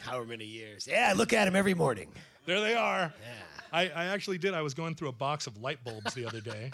[0.01, 0.87] however many years.
[0.91, 2.09] Yeah, I look at them every morning.
[2.47, 3.13] There they are.
[3.21, 3.33] Yeah.
[3.73, 4.55] I, I actually did.
[4.55, 6.71] I was going through a box of light bulbs the other day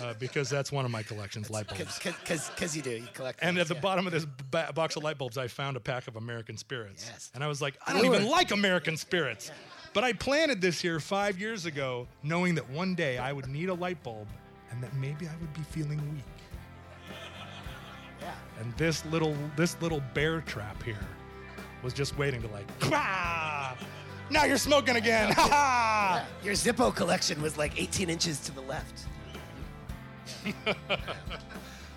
[0.00, 1.98] uh, because that's one of my collections, light bulbs.
[1.98, 2.90] Because you do.
[2.90, 3.80] You collect And things, at the yeah.
[3.80, 7.08] bottom of this ba- box of light bulbs, I found a pack of American Spirits.
[7.10, 7.30] Yes.
[7.34, 9.50] And I was like, I don't even like American Spirits.
[9.94, 13.68] But I planted this here five years ago, knowing that one day I would need
[13.68, 14.26] a light bulb
[14.70, 16.24] and that maybe I would be feeling weak.
[18.20, 18.34] Yeah.
[18.60, 20.98] And this little this little bear trap here
[21.84, 23.74] was just waiting to like, "Bah!
[24.30, 25.32] now you're smoking again.
[25.32, 26.26] Ha ha!
[26.42, 29.06] Your Zippo collection was like 18 inches to the left.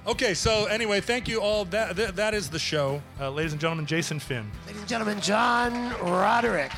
[0.07, 1.65] Okay, so anyway, thank you all.
[1.65, 3.85] That that, that is the show, uh, ladies and gentlemen.
[3.85, 4.49] Jason Finn.
[4.65, 6.71] Ladies and gentlemen, John Roderick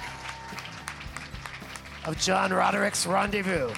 [2.05, 3.71] of John Roderick's Rendezvous.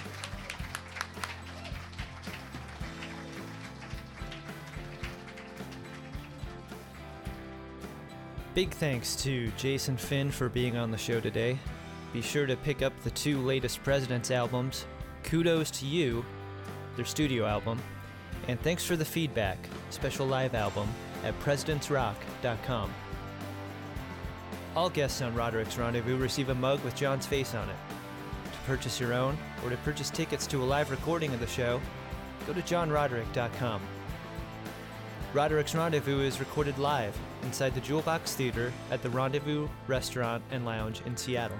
[8.54, 11.58] Big thanks to Jason Finn for being on the show today.
[12.12, 14.86] Be sure to pick up the two latest President's albums,
[15.24, 16.26] Kudos to You,
[16.98, 17.80] their studio album,
[18.50, 19.58] and Thanks for the Feedback,
[19.90, 20.90] special live album,
[21.24, 22.94] at presidentsrock.com.
[24.76, 27.76] All guests on Roderick's Rendezvous receive a mug with John's face on it.
[28.52, 31.80] To purchase your own, or to purchase tickets to a live recording of the show,
[32.46, 33.82] go to johnroderick.com.
[35.34, 40.66] Roderick's Rendezvous is recorded live inside the Jewel Box Theater at the Rendezvous Restaurant and
[40.66, 41.60] Lounge in Seattle.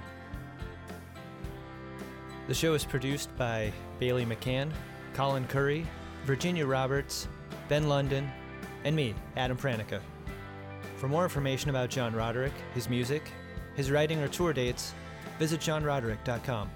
[2.48, 4.70] The show is produced by Bailey McCann,
[5.14, 5.86] Colin Curry,
[6.24, 7.28] Virginia Roberts,
[7.68, 8.30] Ben London,
[8.84, 10.00] and me, Adam Pranica.
[10.96, 13.22] For more information about John Roderick, his music,
[13.74, 14.92] his writing, or tour dates,
[15.38, 16.70] visit johnroderick.com.